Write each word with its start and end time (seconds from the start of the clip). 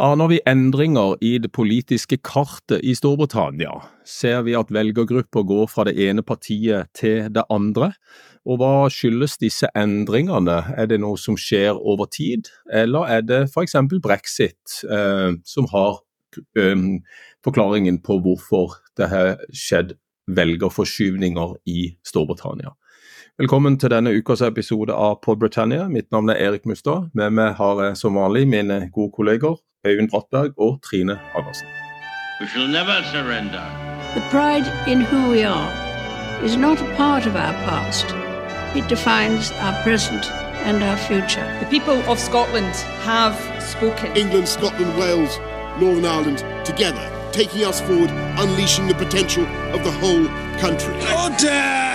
Aner 0.00 0.30
vi 0.30 0.38
endringer 0.48 1.18
i 1.20 1.36
det 1.38 1.50
politiske 1.52 2.16
kartet 2.24 2.80
i 2.80 2.94
Storbritannia? 2.96 3.74
Ser 4.08 4.40
vi 4.46 4.54
at 4.56 4.72
velgergrupper 4.72 5.44
går 5.46 5.68
fra 5.68 5.84
det 5.84 5.94
ene 6.00 6.24
partiet 6.24 6.88
til 6.96 7.28
det 7.30 7.44
andre? 7.52 7.92
Og 8.48 8.58
hva 8.58 8.88
skyldes 8.90 9.36
disse 9.38 9.68
endringene? 9.78 10.58
Er 10.74 10.88
det 10.90 10.98
noe 11.02 11.20
som 11.20 11.36
skjer 11.38 11.76
over 11.76 12.08
tid, 12.10 12.50
eller 12.72 13.06
er 13.18 13.26
det 13.26 13.42
f.eks. 13.50 13.76
brexit 14.02 14.80
eh, 14.88 15.36
som 15.44 15.68
har 15.70 16.00
eh, 16.58 16.86
forklaringen 17.44 18.00
på 18.02 18.18
hvorfor 18.24 18.80
det 18.98 19.12
har 19.12 19.36
skjedd 19.52 19.94
velgerforskyvninger 20.26 21.58
i 21.68 21.92
Storbritannia? 22.06 22.72
Velkommen 23.40 23.78
til 23.80 23.88
denne 23.88 24.10
ukas 24.12 24.42
episode 24.44 24.92
av 24.92 25.14
Pod 25.24 25.38
Britannia. 25.40 25.86
Mitt 25.88 26.10
navn 26.12 26.28
er 26.28 26.36
Erik 26.36 26.66
Mustad. 26.68 27.06
Med 27.16 27.32
meg 27.32 27.54
har 27.56 27.78
jeg 27.80 27.96
som 27.96 28.18
vanlig 28.20 28.42
mine 28.44 28.90
gode 28.92 29.08
kolleger 29.16 29.54
Øyvind 29.88 30.10
Brattberg 30.12 30.52
og 30.60 30.82
Trine 30.84 31.16
Andersen. 31.32 31.66
We 32.40 32.46
shall 32.52 32.68
never 32.68 33.00
surrender. 33.08 33.64
The 34.12 34.24
pride 34.34 34.68
in 34.86 35.00
who 35.00 35.30
we 35.32 35.46
are 35.48 35.72
is 36.44 36.58
not 36.58 36.82
a 36.82 36.88
part 36.96 37.24
of 37.26 37.34
our 37.34 37.56
past. 37.64 38.12
It 38.76 38.84
defines 38.92 39.48
our 39.64 39.74
present 39.82 40.28
and 40.68 40.84
our 40.84 40.98
future. 41.08 41.46
The 41.62 41.70
people 41.76 41.98
of 42.12 42.18
Scotland 42.18 42.74
have 43.08 43.34
spoken. 43.72 44.12
England, 44.14 44.48
Scotland, 44.48 44.92
Wales, 45.00 45.40
Northern 45.80 46.04
Ireland, 46.04 46.44
together, 46.66 47.04
taking 47.32 47.64
us 47.64 47.80
forward, 47.80 48.12
unleashing 48.42 48.88
the 48.88 48.98
potential 49.04 49.46
of 49.72 49.80
the 49.88 49.94
whole 50.02 50.26
country. 50.60 50.94
Order! 51.24 51.91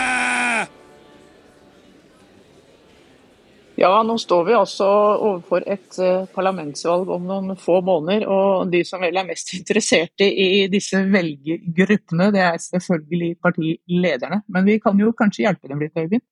Ja, 3.77 3.91
nå 4.01 4.15
står 4.17 4.45
vi 4.47 4.55
altså 4.57 4.85
overfor 4.87 5.61
et 5.69 5.99
uh, 6.01 6.25
parlamentsvalg 6.33 7.11
om 7.13 7.27
noen 7.29 7.53
få 7.61 7.77
måneder. 7.85 8.25
Og 8.25 8.71
de 8.73 8.81
som 8.87 9.03
vel 9.05 9.19
er 9.21 9.27
mest 9.27 9.53
interesserte 9.59 10.25
i 10.25 10.65
disse 10.71 11.03
velgergruppene, 11.13 12.31
det 12.33 12.41
er 12.41 12.57
selvfølgelig 12.63 13.35
partilederne. 13.43 14.41
Men 14.53 14.65
vi 14.65 14.79
kan 14.81 14.97
jo 14.97 15.13
kanskje 15.17 15.45
hjelpe 15.45 15.69
dem 15.69 15.83
litt, 15.85 15.93
Øyvind. 15.93 16.25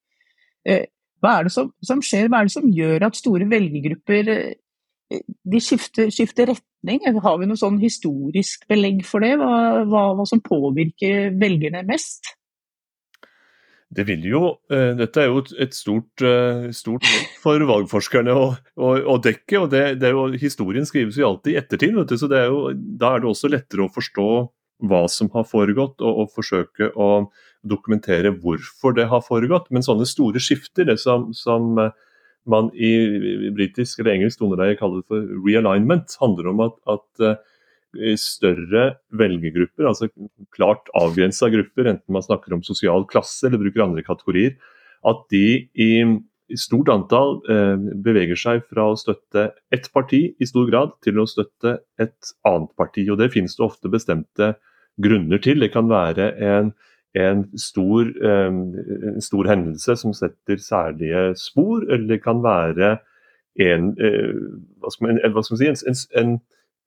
Uh, 0.65 0.85
hva 1.21 1.35
er 1.37 1.45
det 1.45 1.53
som, 1.53 1.69
som, 1.85 2.01
skjer? 2.05 2.31
Hva 2.31 2.41
er 2.41 2.49
det 2.49 2.55
som 2.55 2.71
gjør 2.73 3.05
at 3.07 3.19
store 3.21 3.49
velgergrupper 3.51 4.31
uh, 4.33 5.21
de 5.53 5.61
skifter, 5.61 6.09
skifter, 6.09 6.49
retning? 6.49 7.05
Har 7.21 7.37
vi 7.37 7.51
noe 7.51 7.61
sånn 7.61 7.77
historisk 7.83 8.65
belegg 8.71 9.05
for 9.05 9.21
det? 9.21 9.35
Hva, 9.37 9.85
hva, 9.85 10.07
hva 10.17 10.25
som 10.25 10.41
påvirker 10.41 11.29
velgerne 11.37 11.85
mest? 11.85 12.33
Det 13.93 14.05
vil 14.07 14.23
jo, 14.25 14.41
uh, 14.73 14.91
Dette 14.97 15.21
er 15.21 15.29
jo 15.29 15.43
et 15.61 15.75
stort, 15.77 16.23
uh, 16.25 16.67
stort 16.73 17.05
for 17.43 17.61
valgforskerne 17.69 18.33
å, 18.33 18.47
å, 18.81 18.91
å 19.13 19.17
dekke. 19.21 19.59
og 19.61 19.69
det, 19.73 19.83
det 20.01 20.11
jo, 20.15 20.27
Historien 20.41 20.87
skrives 20.89 21.19
jo 21.21 21.29
alltid 21.29 21.53
i 21.53 21.59
ettertid, 21.61 21.95
du, 21.95 22.17
så 22.17 22.29
er 22.31 22.49
jo, 22.49 22.71
da 22.73 23.13
er 23.13 23.23
det 23.23 23.29
også 23.29 23.51
lettere 23.51 23.85
å 23.85 23.93
forstå 23.93 24.29
hva 24.89 25.05
som 25.07 25.29
har 25.31 25.45
foregått, 25.47 26.01
og, 26.01 26.23
og, 26.25 26.33
forsøke 26.35 26.89
å 26.99 27.29
dokumentere 27.65 28.33
hvorfor 28.41 28.97
det 28.97 29.07
har 29.13 29.23
foregått. 29.23 29.69
Men 29.71 29.85
sånne 29.85 30.07
store 30.09 30.41
skifter, 30.43 30.89
det 30.89 30.97
som, 31.01 31.29
som 31.37 31.77
uh, 31.79 31.93
man 32.49 32.71
i 32.73 32.91
britisk 33.55 34.01
eller 34.01 34.17
engelsk 34.17 34.41
kaller 34.81 35.05
for 35.07 35.29
realignment, 35.45 36.17
handler 36.21 36.51
om 36.51 36.65
at, 36.67 36.75
at 36.89 37.45
større 38.19 38.85
velgergrupper, 39.15 39.87
altså 39.89 40.09
klart 40.55 40.89
avgrensa 40.97 41.49
grupper, 41.53 41.89
enten 41.91 42.15
man 42.15 42.25
snakker 42.25 42.55
om 42.55 42.63
sosial 42.65 43.05
klasse 43.09 43.47
eller 43.47 43.61
bruker 43.61 43.85
andre 43.85 44.03
kategorier, 44.05 44.55
at 45.05 45.21
de 45.33 45.45
i, 45.73 45.89
i 46.49 46.57
stort 46.59 46.89
antall 46.93 47.37
eh, 47.51 47.75
beveger 48.05 48.39
seg 48.39 48.65
fra 48.69 48.89
å 48.91 48.97
støtte 48.99 49.49
ett 49.73 49.89
parti 49.93 50.21
i 50.39 50.49
stor 50.49 50.69
grad 50.71 50.95
til 51.05 51.21
å 51.21 51.27
støtte 51.29 51.77
et 52.01 52.33
annet 52.47 52.73
parti. 52.79 53.05
og 53.09 53.19
Det 53.21 53.31
finnes 53.33 53.57
det 53.57 53.65
ofte 53.65 53.91
bestemte 53.91 54.55
grunner 55.01 55.41
til. 55.43 55.61
Det 55.61 55.71
kan 55.73 55.89
være 55.91 56.31
en, 56.41 56.73
en, 57.17 57.45
stor, 57.59 58.09
eh, 58.09 58.59
en 59.13 59.21
stor, 59.23 59.49
hendelse 59.51 59.97
som 60.01 60.15
setter 60.15 60.61
særlige 60.61 61.31
spor, 61.41 61.85
eller 61.89 62.15
det 62.15 62.23
kan 62.25 62.43
være 62.45 62.97
en, 63.65 63.93
eh, 64.01 64.33
hva 64.81 64.91
skal 64.91 65.09
man, 65.09 65.23
hva 65.31 65.45
skal 65.45 65.57
man 65.57 65.63
si, 65.63 66.07
en 66.19 66.37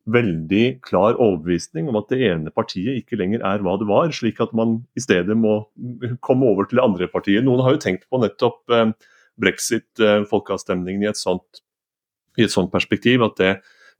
veldig 0.08 0.64
klar 0.84 1.18
overbevisning 1.20 1.88
om 1.90 1.98
at 2.00 2.10
det 2.12 2.20
ene 2.30 2.52
partiet 2.54 3.02
ikke 3.02 3.18
lenger 3.20 3.44
er 3.46 3.62
hva 3.64 3.76
det 3.80 3.88
var, 3.90 4.10
slik 4.14 4.40
at 4.44 4.54
man 4.56 4.78
i 4.96 5.04
stedet 5.04 5.36
må 5.36 5.60
komme 6.24 6.48
over 6.48 6.68
til 6.68 6.80
det 6.80 6.86
andre 6.86 7.08
partiet. 7.12 7.44
Noen 7.44 7.62
har 7.64 7.76
jo 7.76 7.82
tenkt 7.84 8.06
på 8.08 8.20
nettopp 8.22 8.74
eh, 8.74 8.92
brexit-folkeavstemningen 9.38 11.04
i, 11.04 11.10
et 11.10 11.20
sånt, 11.20 11.62
i 12.40 12.46
et 12.46 12.54
sånt 12.54 12.72
perspektiv, 12.72 13.22
at 13.26 13.36
det 13.38 13.52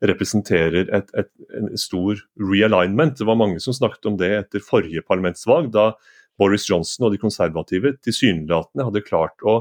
representerer 0.09 0.91
et, 0.95 1.09
et, 1.19 1.31
en 1.59 1.73
stor 1.79 2.21
realignment. 2.39 3.17
Det 3.19 3.27
var 3.27 3.39
mange 3.39 3.61
som 3.63 3.75
snakket 3.75 4.11
om 4.11 4.19
det 4.21 4.31
etter 4.37 4.63
forrige 4.65 5.03
parlamentsvalg, 5.07 5.73
da 5.75 5.93
Boris 6.39 6.69
Johnson 6.71 7.09
og 7.09 7.15
de 7.15 7.21
konservative 7.21 7.97
tilsynelatende 8.07 8.87
hadde 8.87 9.07
klart 9.07 9.43
å 9.43 9.61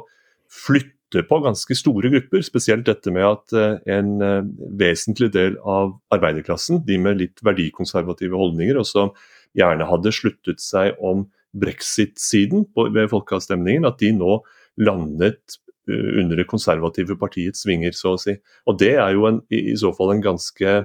flytte 0.54 0.97
på 1.30 1.40
ganske 1.44 1.76
store 1.78 2.12
grupper. 2.12 2.44
Spesielt 2.46 2.88
dette 2.88 3.12
med 3.14 3.26
at 3.26 3.56
eh, 3.56 3.78
en 3.98 4.22
eh, 4.22 4.44
vesentlig 4.80 5.32
del 5.36 5.58
av 5.64 5.96
arbeiderklassen, 6.14 6.84
de 6.88 7.00
med 7.02 7.22
litt 7.22 7.44
verdikonservative 7.46 8.36
holdninger, 8.38 8.80
og 8.80 8.88
som 8.88 9.14
gjerne 9.58 9.88
hadde 9.88 10.14
sluttet 10.16 10.62
seg 10.64 10.98
om 11.00 11.26
brexit-siden 11.58 12.68
ved 12.76 13.10
folkeavstemningen, 13.14 13.88
at 13.88 14.02
de 14.02 14.12
nå 14.18 14.42
landet 14.84 15.58
eh, 15.90 16.12
under 16.22 16.42
det 16.42 16.50
konservative 16.50 17.18
partiets 17.20 17.66
vinger, 17.68 17.96
så 17.96 18.16
å 18.16 18.22
si. 18.22 18.38
Og 18.68 18.80
Det 18.82 18.96
er 18.98 19.16
jo 19.16 19.28
en, 19.30 19.42
i 19.50 19.76
så 19.80 19.94
fall 19.96 20.16
en 20.16 20.24
ganske 20.26 20.78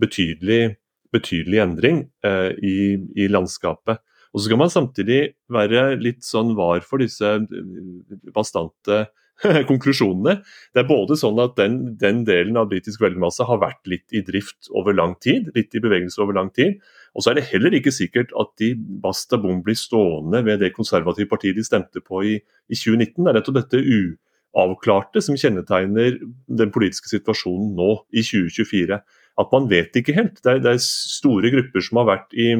betydelig, 0.00 0.76
betydelig 1.14 1.62
endring 1.62 2.02
eh, 2.26 2.52
i, 2.58 2.78
i, 3.16 3.28
landskapet. 3.28 4.02
Og 4.32 4.40
Så 4.40 4.48
skal 4.48 4.60
man 4.60 4.72
samtidig 4.72 5.20
være 5.52 5.94
litt 6.00 6.24
sånn 6.26 6.56
var 6.58 6.82
for 6.84 7.00
disse 7.00 7.38
bastante 8.34 9.06
konklusjonene. 9.70 10.38
Det 10.74 10.82
er 10.82 10.88
både 10.88 11.16
sånn 11.20 11.38
at 11.42 11.56
den, 11.58 11.78
den 12.00 12.22
delen 12.28 12.56
av 12.60 12.70
britisk 12.70 13.02
velgermasse 13.02 13.44
har 13.48 13.60
vært 13.62 13.82
litt 13.90 14.16
i 14.16 14.22
drift 14.24 14.70
over 14.72 14.96
lang 14.96 15.16
tid, 15.22 15.50
litt 15.56 15.76
i 15.76 15.82
bevegelse 15.82 16.22
over 16.24 16.38
lang 16.38 16.52
tid. 16.56 16.78
Og 17.16 17.24
så 17.24 17.32
er 17.32 17.38
det 17.38 17.48
heller 17.50 17.76
ikke 17.76 17.94
sikkert 17.94 18.32
at 18.38 18.52
de 18.60 18.72
basta 19.02 19.38
bom 19.40 19.62
blir 19.64 19.78
stående 19.78 20.42
ved 20.46 20.62
det 20.64 20.74
konservative 20.76 21.30
partiet 21.30 21.58
de 21.58 21.66
stemte 21.66 22.02
på 22.04 22.22
i, 22.24 22.38
i 22.40 22.78
2019. 22.78 23.22
Det 23.22 23.30
er 23.32 23.38
nettopp 23.38 23.58
dette 23.60 23.82
uavklarte 23.84 25.24
som 25.24 25.38
kjennetegner 25.40 26.18
den 26.62 26.72
politiske 26.74 27.12
situasjonen 27.12 27.74
nå 27.78 27.92
i 28.16 28.24
2024. 28.24 29.00
At 29.36 29.52
man 29.52 29.68
vet 29.68 29.96
ikke 30.00 30.16
helt. 30.16 30.40
Det 30.40 30.54
er, 30.56 30.64
det 30.64 30.74
er 30.74 30.82
store 30.82 31.52
grupper 31.52 31.84
som 31.84 32.00
har 32.00 32.10
vært 32.14 32.36
i, 32.36 32.50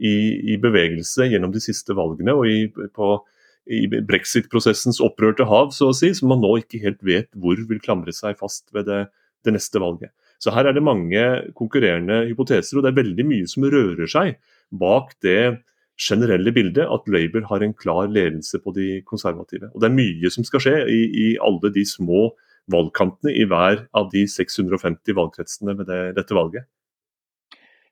i, 0.00 0.14
i, 0.54 0.58
bevegelse 0.60 1.28
gjennom 1.28 1.52
de 1.52 1.62
siste 1.64 1.96
valgene 1.96 2.36
og 2.36 2.48
i, 2.48 2.58
på 2.72 3.16
i 3.64 3.86
brexit-prosessens 3.88 5.00
opprørte 5.04 5.46
hav, 5.48 5.70
så 5.72 5.90
å 5.90 5.96
si, 5.96 6.12
som 6.16 6.30
man 6.32 6.42
nå 6.44 6.58
ikke 6.60 6.82
helt 6.82 7.00
vet 7.06 7.30
hvor 7.40 7.60
vil 7.68 7.80
klamre 7.82 8.12
seg 8.12 8.36
fast 8.40 8.66
ved 8.76 8.88
det, 8.90 9.06
det, 9.46 9.54
neste 9.56 9.80
valget. 9.80 10.12
Så 10.42 10.52
her 10.52 10.68
er 10.68 10.76
det 10.76 10.84
mange 10.84 11.22
konkurrerende 11.56 12.24
hypoteser, 12.28 12.76
og 12.76 12.84
det 12.84 12.92
er 12.92 13.00
veldig 13.00 13.26
mye 13.28 13.48
som 13.48 13.64
rører 13.72 14.10
seg 14.10 14.34
bak 14.74 15.14
det 15.24 15.62
generelle 16.00 16.50
bildet 16.52 16.90
at 16.90 17.08
Labour 17.08 17.46
har 17.48 17.62
en 17.62 17.74
klar 17.78 18.08
ledelse 18.10 18.58
på 18.60 18.74
de 18.76 19.00
konservative. 19.06 19.70
Og 19.72 19.80
det 19.80 19.88
er 19.88 19.96
mye 19.96 20.32
som 20.34 20.46
skal 20.46 20.64
skje 20.64 20.76
i, 20.90 21.00
i 21.24 21.26
alle 21.38 21.70
de 21.72 21.86
små 21.86 22.28
valgkantene 22.72 23.34
i 23.36 23.44
hver 23.48 23.84
av 23.96 24.08
de 24.12 24.24
650 24.28 25.16
valgkretsene 25.16 25.76
ved 25.78 25.88
det, 25.90 26.00
dette 26.18 26.36
valget. 26.36 26.66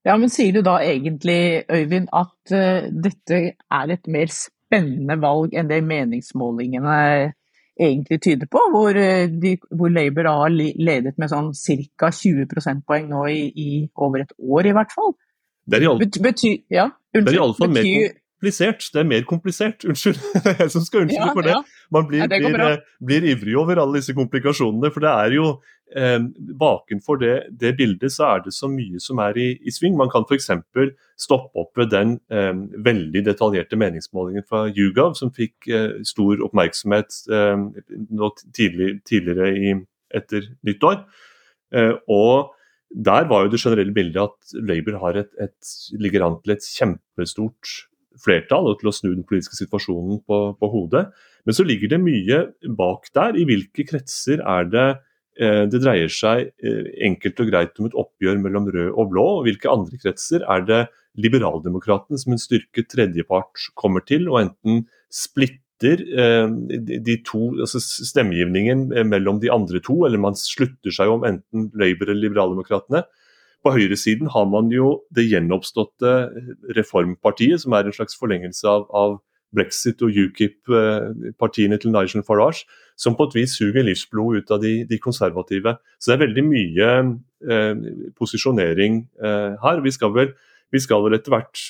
Ja, 0.03 0.17
men 0.19 0.33
Sier 0.35 0.57
du 0.57 0.65
da 0.67 0.81
egentlig, 0.83 1.63
Øyvind, 1.71 2.09
at 2.11 2.55
uh, 2.55 2.89
dette 2.91 3.39
er 3.55 3.93
et 3.95 4.09
mer 4.11 4.33
spennende 4.73 5.19
valg 5.21 5.55
enn 5.55 5.69
det 5.69 5.83
meningsmålingene 5.85 6.97
egentlig 7.83 8.21
tyder 8.23 8.49
på, 8.53 8.61
hvor, 8.73 8.97
eh, 8.97 9.29
de, 9.29 9.57
hvor 9.71 9.93
Labour 9.93 10.29
har 10.29 10.53
ledet 10.53 11.17
med 11.19 11.31
sånn 11.33 11.53
ca. 11.99 12.11
20 12.13 12.49
prosentpoeng 12.51 13.09
nå 13.11 13.27
i, 13.33 13.45
i, 13.57 13.69
over 13.97 14.25
et 14.25 14.35
år, 14.39 14.69
i 14.69 14.75
hvert 14.77 14.93
fall. 14.93 15.15
Det 17.13 17.33
er 17.33 17.39
iallfall 17.39 17.71
ja, 17.71 17.75
mer 17.79 17.89
komplisert. 18.43 18.89
Det 18.93 19.01
er 19.01 19.09
mer 19.09 19.25
komplisert, 19.29 19.85
unnskyld. 19.89 20.21
Det 20.35 20.53
er 20.53 20.65
jeg 20.65 20.75
som 20.75 20.85
skal 20.87 21.07
unnskylde 21.07 21.29
ja, 21.31 21.37
for 21.37 21.49
det. 21.49 21.59
Man 21.95 22.09
blir, 22.11 22.25
ja, 22.25 22.31
det 22.33 22.43
blir, 22.45 22.65
eh, 22.67 22.97
blir, 23.01 23.29
ivrig 23.33 23.57
over 23.61 23.83
alle 23.83 24.01
disse 24.01 24.17
komplikasjonene. 24.17 24.93
For 24.93 25.05
det 25.05 25.13
er 25.13 25.39
jo 25.39 25.49
eh, 25.99 26.19
Bakenfor 26.61 27.21
det, 27.21 27.35
det, 27.61 27.75
bildet 27.79 28.15
så 28.15 28.29
er 28.35 28.45
det 28.47 28.55
så 28.57 28.69
mye 28.71 29.01
som 29.03 29.21
er 29.25 29.39
i, 29.41 29.49
i 29.61 29.75
sving. 29.75 29.97
Man 29.99 30.11
kan 30.13 30.27
f.eks. 30.29 30.51
stoppe 31.21 31.63
opp 31.63 31.79
ved 31.79 31.93
den 31.95 32.17
eh, 32.33 32.55
veldig 32.87 33.25
detaljerte 33.27 33.79
meningsmålingen 33.81 34.47
fra 34.49 34.65
YouGov, 34.71 35.15
som 35.19 35.33
fikk 35.35 35.69
eh, 35.69 36.01
stor 36.09 36.43
oppmerksomhet 36.49 37.21
eh, 37.33 37.69
tidlig, 38.57 38.91
tidligere 39.09 39.53
i, 39.53 39.77
etter 40.15 40.51
nyttår. 40.67 41.05
Eh, 41.73 41.95
og 42.13 42.53
der 42.93 43.29
var 43.31 43.47
jo 43.47 43.55
det 43.55 43.63
generelle 43.63 43.95
bildet 43.97 44.21
at 44.21 44.59
Labour 44.69 44.99
har 45.01 45.17
et, 45.23 45.31
et, 45.41 45.73
ligger 45.97 46.27
an 46.27 46.37
til 46.43 46.57
et 46.57 46.67
kjempestort 46.67 47.79
flertall 48.23 48.69
og 48.71 48.81
til 48.81 48.91
å 48.91 48.95
snu 48.95 49.13
den 49.15 49.27
politiske 49.27 49.57
situasjonen 49.57 50.21
på, 50.29 50.41
på, 50.59 50.71
hodet. 50.73 51.07
Men 51.47 51.57
så 51.57 51.65
ligger 51.67 51.95
det 51.95 52.03
mye 52.03 52.43
bak 52.79 53.09
der. 53.17 53.39
I 53.39 53.47
hvilke 53.49 53.87
kretser 53.89 54.43
er 54.45 54.69
det 54.69 54.89
det 55.73 55.81
dreier 55.81 56.13
seg 56.13 56.51
eh, 56.63 56.91
enkelt 57.09 57.41
og 57.41 57.49
greit 57.51 57.79
om 57.81 57.89
et 57.89 57.97
oppgjør 57.99 58.41
mellom 58.43 58.69
rød 58.73 58.91
og 58.91 59.13
blå. 59.13 59.27
og 59.39 59.47
Hvilke 59.49 59.71
andre 59.73 60.01
kretser 60.03 60.45
er 60.45 60.67
det 60.69 60.83
liberaldemokratene 61.21 62.21
som 62.21 62.35
en 62.35 62.41
styrket 62.41 62.91
tredjepart 62.93 63.71
kommer 63.79 64.05
til, 64.09 64.29
og 64.33 64.43
enten 64.43 64.85
splitter 65.13 66.05
eh, 66.05 66.47
de 67.09 67.17
to, 67.27 67.51
altså 67.65 67.81
stemmegivningen 67.83 68.89
mellom 69.09 69.41
de 69.43 69.51
andre 69.53 69.83
to, 69.85 70.03
eller 70.07 70.21
man 70.23 70.39
slutter 70.39 70.95
seg 70.95 71.11
om 71.13 71.27
enten 71.29 71.71
Labour 71.73 72.13
eller 72.13 72.29
liberaldemokratene. 72.29 73.05
På 73.63 73.73
høyresiden 73.77 74.31
har 74.35 74.49
man 74.51 74.73
jo 74.75 75.03
det 75.15 75.29
gjenoppståtte 75.31 76.15
reformpartiet, 76.77 77.63
som 77.63 77.77
er 77.79 77.87
en 77.87 77.95
slags 77.95 78.17
forlengelse 78.19 78.67
av, 78.67 78.89
av 78.91 79.21
brexit 79.55 80.03
og 80.05 80.15
UKIP-partiene 80.17 81.79
til 81.81 81.93
Nigel 81.95 82.25
Farage, 82.27 82.65
som 82.97 83.17
på 83.17 83.29
et 83.29 83.37
vis 83.41 83.57
suger 83.59 83.85
livsblod 83.87 84.41
ut 84.41 84.55
av 84.55 84.63
de, 84.63 84.73
de 84.89 84.99
konservative. 85.03 85.77
Så 85.99 86.11
det 86.11 86.17
er 86.17 86.25
veldig 86.27 86.45
mye 86.47 86.89
eh, 87.57 87.85
posisjonering 88.19 89.03
eh, 89.23 89.61
her. 89.63 89.83
Vi 89.85 89.93
skal, 89.95 90.15
vel, 90.17 90.33
vi 90.73 90.83
skal 90.83 91.05
vel 91.07 91.19
etter 91.19 91.35
hvert 91.35 91.67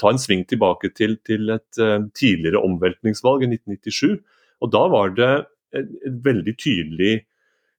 ta 0.00 0.12
en 0.12 0.20
sving 0.20 0.44
tilbake 0.48 0.92
til, 0.96 1.18
til 1.26 1.56
et 1.56 1.80
eh, 1.80 1.98
tidligere 2.16 2.62
omveltningsvalg 2.66 3.46
i 3.46 3.52
1997. 3.54 4.20
Og 4.60 4.72
da 4.74 4.84
var 4.92 5.16
det 5.16 5.32
et, 5.76 5.92
et 6.06 6.22
veldig 6.24 6.56
tydelig 6.60 7.20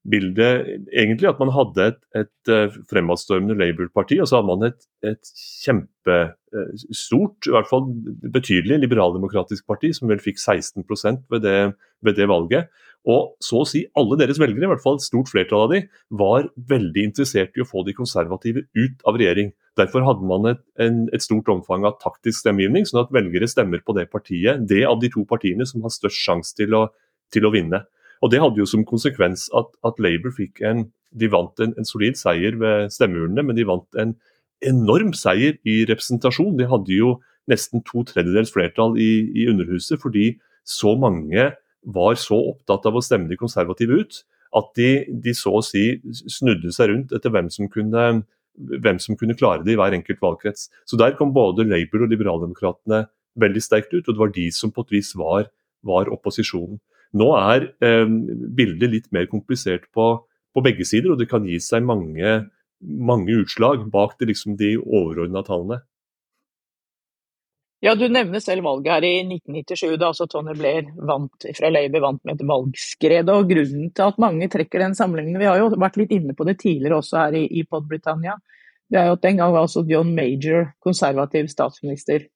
bildet 0.08 0.68
egentlig 0.90 1.30
at 1.30 1.40
man 1.42 1.52
hadde 1.54 1.88
et, 1.92 1.98
et 2.18 2.52
eh, 2.52 2.78
fremadstormende 2.90 3.58
Labour-parti, 3.60 4.18
og 4.22 4.30
så 4.30 4.40
hadde 4.40 4.50
man 4.50 4.70
et, 4.72 4.88
et 5.06 5.32
kjempestort, 5.62 7.38
i 7.46 7.54
hvert 7.54 7.70
fall 7.70 7.90
betydelig 8.34 8.80
liberaldemokratisk 8.82 9.68
parti, 9.70 9.92
som 9.94 10.10
vel 10.10 10.24
fikk 10.24 10.42
16 10.42 10.88
ved 11.30 11.46
det, 11.46 11.60
ved 12.02 12.18
det 12.18 12.30
valget. 12.32 12.72
Og 13.10 13.32
så 13.42 13.62
å 13.62 13.66
si 13.66 13.84
alle 13.98 14.18
deres 14.20 14.38
velgere, 14.42 14.68
i 14.68 14.70
hvert 14.70 14.84
fall 14.84 15.00
et 15.00 15.06
stort 15.06 15.30
flertall 15.32 15.66
av 15.66 15.72
de, 15.74 15.84
var 16.10 16.50
veldig 16.70 17.06
interessert 17.10 17.58
i 17.58 17.64
å 17.64 17.70
få 17.70 17.86
de 17.86 17.98
konservative 17.98 18.66
ut 18.78 19.08
av 19.10 19.18
regjering. 19.18 19.54
Derfor 19.78 20.06
hadde 20.06 20.28
man 20.28 20.50
et, 20.52 20.62
en, 20.82 21.08
et 21.14 21.26
stort 21.26 21.50
omfang 21.50 21.86
av 21.88 21.98
taktisk 22.02 22.44
stemmegivning, 22.44 22.86
sånn 22.90 23.04
at 23.06 23.14
velgere 23.14 23.50
stemmer 23.50 23.82
på 23.86 23.98
det 23.98 24.10
partiet, 24.14 24.66
det 24.70 24.84
av 24.90 25.02
de 25.02 25.10
to 25.14 25.26
partiene 25.30 25.66
som 25.70 25.82
har 25.86 25.94
størst 25.94 26.26
sjanse 26.26 26.58
til, 26.58 26.78
til 27.34 27.50
å 27.50 27.54
vinne. 27.54 27.86
Og 28.22 28.32
Det 28.32 28.42
hadde 28.42 28.62
jo 28.62 28.68
som 28.70 28.86
konsekvens 28.86 29.48
at, 29.58 29.70
at 29.86 30.00
Labour 30.00 30.34
fikk 30.36 30.62
en 30.68 30.90
de 31.12 31.28
vant 31.28 31.60
en, 31.60 31.74
en 31.76 31.88
solid 31.88 32.16
seier 32.16 32.56
ved 32.60 32.92
stemmeurnene, 32.94 33.44
men 33.44 33.58
de 33.58 33.68
vant 33.68 34.00
en 34.00 34.14
enorm 34.64 35.12
seier 35.18 35.58
i 35.68 35.82
representasjon. 35.90 36.56
De 36.60 36.70
hadde 36.70 36.94
jo 36.96 37.18
nesten 37.52 37.84
to 37.84 38.06
tredjedels 38.08 38.54
flertall 38.54 38.96
i, 39.02 39.26
i 39.36 39.48
Underhuset 39.52 40.00
fordi 40.00 40.36
så 40.68 40.94
mange 41.00 41.50
var 41.82 42.20
så 42.22 42.38
opptatt 42.54 42.86
av 42.86 42.96
å 42.96 43.04
stemme 43.04 43.28
de 43.28 43.40
konservative 43.40 44.04
ut 44.04 44.22
at 44.56 44.68
de, 44.78 44.90
de 45.24 45.34
så 45.36 45.56
å 45.58 45.64
si 45.66 45.96
snudde 46.12 46.72
seg 46.76 46.92
rundt 46.92 47.16
etter 47.16 47.34
hvem 47.34 47.50
som 47.52 47.70
kunne 47.72 48.22
hvem 48.84 48.98
som 49.00 49.16
kunne 49.16 49.38
klare 49.40 49.64
det 49.64 49.74
i 49.74 49.78
hver 49.80 49.96
enkelt 49.96 50.20
valgkrets. 50.22 50.68
Så 50.86 51.00
Der 51.00 51.16
kom 51.18 51.32
både 51.34 51.64
Labour 51.64 52.04
og 52.04 52.12
Liberaldemokratene 52.12 53.06
veldig 53.40 53.62
sterkt 53.64 53.94
ut, 53.96 54.04
og 54.04 54.14
det 54.14 54.20
var 54.20 54.34
de 54.36 54.48
som 54.52 54.74
på 54.76 54.84
et 54.84 54.92
vis 54.98 55.14
var, 55.16 55.48
var 55.88 56.12
opposisjonen. 56.12 56.82
Nå 57.18 57.28
er 57.36 57.70
eh, 57.84 58.08
bildet 58.58 58.92
litt 58.92 59.08
mer 59.12 59.28
komplisert 59.32 59.90
på, 59.96 60.14
på, 60.56 60.64
begge 60.64 60.88
sider, 60.88 61.14
og 61.14 61.20
det 61.20 61.30
kan 61.32 61.48
gi 61.48 61.60
seg 61.64 61.84
mange, 61.84 62.36
mange 62.80 63.40
utslag 63.42 63.84
bak 63.92 64.18
det, 64.20 64.32
liksom, 64.32 64.56
de 64.60 64.78
overordna 64.80 65.44
tallene. 65.48 65.82
Ja, 67.82 67.96
Du 67.98 68.06
nevner 68.08 68.40
selv 68.40 68.64
valget 68.64 68.94
her 68.94 69.06
i 69.08 69.14
1997, 69.26 69.96
da 69.98 70.12
altså 70.12 70.28
Tony 70.30 70.54
Blair 70.54 70.92
vant 71.10 71.48
fra 71.58 71.72
Labour 71.72 72.04
vant 72.04 72.22
med 72.30 72.38
et 72.38 72.48
valgskred. 72.48 73.30
og 73.34 73.50
Grunnen 73.50 73.88
til 73.90 74.06
at 74.06 74.20
mange 74.22 74.48
trekker 74.54 74.84
den 74.84 74.94
sammenligningen 74.94 75.42
Vi 75.42 75.48
har 75.50 75.58
jo 75.58 75.72
vært 75.82 75.98
litt 75.98 76.14
inne 76.14 76.36
på 76.38 76.46
det 76.46 76.60
tidligere 76.62 77.00
også 77.02 77.18
her 77.18 77.40
i, 77.40 77.48
i 77.50 77.66
Podbritannia, 77.66 78.38
Det 78.86 79.00
er 79.00 79.10
jo 79.10 79.18
at 79.18 79.24
Den 79.26 79.38
gang 79.42 79.54
var 79.54 79.66
altså 79.66 79.82
John 79.90 80.14
Major 80.14 80.70
konservativ 80.80 81.50
statsminister. 81.50 82.28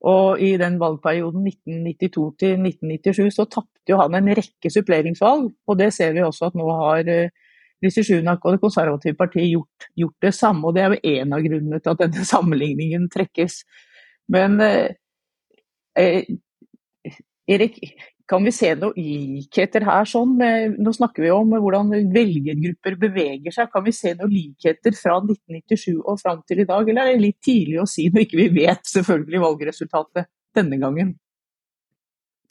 Og 0.00 0.40
i 0.40 0.56
den 0.56 0.80
valgperioden 0.80 1.44
1992 1.44 2.32
til 2.40 2.56
1997 2.56 3.36
så 3.36 3.44
tapte 3.44 3.75
jo 3.92 3.98
han 4.00 4.16
en 4.18 4.32
rekke 4.38 4.72
suppleringsvalg. 4.72 5.50
Og 5.66 5.78
det 5.78 5.92
ser 5.94 6.14
vi 6.16 6.24
også 6.24 6.50
at 6.50 6.58
nå 6.58 6.66
har 6.80 7.10
eh, 7.12 7.34
Rishi 7.84 8.04
Sunak 8.06 8.44
og 8.44 8.56
Det 8.56 8.62
konservative 8.62 9.18
partiet 9.18 9.52
gjort, 9.52 9.88
gjort, 9.96 10.16
det 10.22 10.34
samme. 10.34 10.66
Og 10.66 10.74
det 10.74 10.82
er 10.82 10.94
jo 10.94 11.14
en 11.20 11.36
av 11.36 11.44
grunnene 11.44 11.80
til 11.80 11.94
at 11.94 12.02
denne 12.04 12.26
sammenligningen 12.34 13.08
trekkes. 13.12 13.62
Men 14.32 14.60
eh, 14.64 14.90
eh 15.98 16.36
Erik, 17.46 17.76
kan 18.26 18.42
vi 18.42 18.50
se 18.50 18.72
noen 18.74 18.96
likheter 18.98 19.84
her? 19.86 20.06
sånn? 20.10 20.32
Nå 20.82 20.92
snakker 20.96 21.22
vi 21.22 21.30
om 21.30 21.52
hvordan 21.54 21.92
velgergrupper 22.10 22.96
beveger 22.98 23.54
seg. 23.54 23.70
Kan 23.70 23.84
vi 23.86 23.94
se 23.94 24.16
noen 24.16 24.32
likheter 24.32 24.96
fra 24.98 25.20
1997 25.20 26.00
og 26.00 26.18
fram 26.18 26.40
til 26.48 26.64
i 26.64 26.66
dag, 26.66 26.88
eller 26.90 27.06
er 27.06 27.14
det 27.14 27.22
litt 27.22 27.38
tidlig 27.46 27.78
å 27.84 27.86
si 27.90 28.08
når 28.10 28.26
ikke 28.26 28.40
vi 28.40 28.48
vet 28.64 28.82
selvfølgelig 28.90 29.44
valgresultatet 29.44 30.26
denne 30.58 30.80
gangen? 30.82 31.14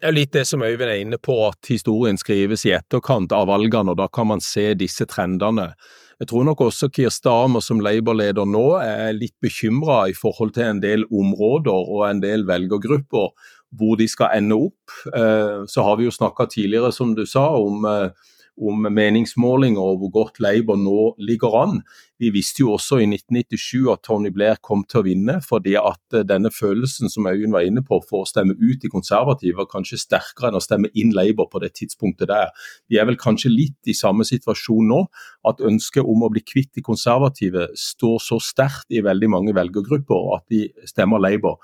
Det 0.01 0.09
er 0.09 0.15
litt 0.15 0.33
det 0.35 0.43
som 0.47 0.63
Øyvind 0.65 0.89
er 0.89 1.01
inne 1.01 1.17
på, 1.21 1.37
at 1.47 1.69
historien 1.71 2.17
skrives 2.19 2.65
i 2.67 2.73
etterkant 2.75 3.31
av 3.35 3.47
valgene, 3.47 3.93
og 3.93 3.99
da 4.01 4.09
kan 4.11 4.27
man 4.33 4.43
se 4.43 4.73
disse 4.77 5.07
trendene. 5.07 5.71
Jeg 6.19 6.29
tror 6.31 6.45
nok 6.47 6.61
også 6.67 6.89
Kier 6.95 7.11
Stamer 7.11 7.63
som 7.63 7.81
Labour-leder 7.83 8.47
nå 8.47 8.65
er 8.79 9.15
litt 9.15 9.35
bekymra 9.43 10.05
i 10.11 10.15
forhold 10.15 10.53
til 10.55 10.67
en 10.69 10.79
del 10.83 11.03
områder 11.11 11.75
og 11.75 12.05
en 12.07 12.21
del 12.23 12.45
velgergrupper 12.47 13.33
hvor 13.75 13.97
de 13.99 14.07
skal 14.07 14.37
ende 14.37 14.55
opp. 14.67 14.95
Eh, 15.11 15.65
så 15.67 15.83
har 15.83 15.97
vi 15.99 16.07
jo 16.07 16.13
snakka 16.15 16.47
tidligere, 16.51 16.93
som 16.95 17.11
du 17.17 17.25
sa, 17.27 17.49
om, 17.59 17.83
eh, 17.85 18.34
om 18.55 18.87
meningsmålinger 18.87 19.81
og 19.81 19.99
hvor 19.99 20.11
godt 20.13 20.39
Labour 20.43 20.77
nå 20.79 20.99
ligger 21.19 21.55
an. 21.59 21.79
Vi 22.21 22.29
visste 22.31 22.61
jo 22.61 22.71
også 22.77 23.01
i 23.03 23.07
1997 23.09 23.89
at 23.91 24.03
Tony 24.07 24.31
Blair 24.31 24.55
kom 24.63 24.85
til 24.87 25.01
å 25.01 25.05
vinne, 25.07 25.35
fordi 25.43 25.75
at 25.79 26.15
eh, 26.15 26.23
denne 26.27 26.51
følelsen 26.53 27.11
som 27.11 27.27
Øyunn 27.27 27.55
var 27.55 27.67
inne 27.67 27.83
på 27.85 27.99
for 28.07 28.23
å 28.23 28.29
stemme 28.29 28.55
ut 28.55 28.79
de 28.81 28.91
konservative, 28.91 29.57
var 29.59 29.67
kanskje 29.71 29.99
sterkere 29.99 30.51
enn 30.51 30.59
å 30.59 30.63
stemme 30.63 30.91
inn 30.95 31.11
Labour 31.15 31.49
på 31.51 31.59
det 31.63 31.73
tidspunktet 31.75 32.31
der. 32.31 32.53
Vi 32.87 32.99
er 33.01 33.09
vel 33.09 33.19
kanskje 33.19 33.51
litt 33.51 33.91
i 33.91 33.97
samme 33.97 34.27
situasjon 34.27 34.87
nå, 34.91 35.01
at 35.49 35.63
ønsket 35.65 36.07
om 36.07 36.23
å 36.23 36.31
bli 36.31 36.45
kvitt 36.45 36.71
de 36.77 36.85
konservative 36.85 37.67
står 37.79 38.21
så 38.23 38.39
sterkt 38.39 38.95
i 38.95 39.03
veldig 39.03 39.31
mange 39.35 39.55
velgergrupper 39.57 40.31
at 40.39 40.47
de 40.53 40.69
stemmer 40.87 41.19
Labour. 41.19 41.59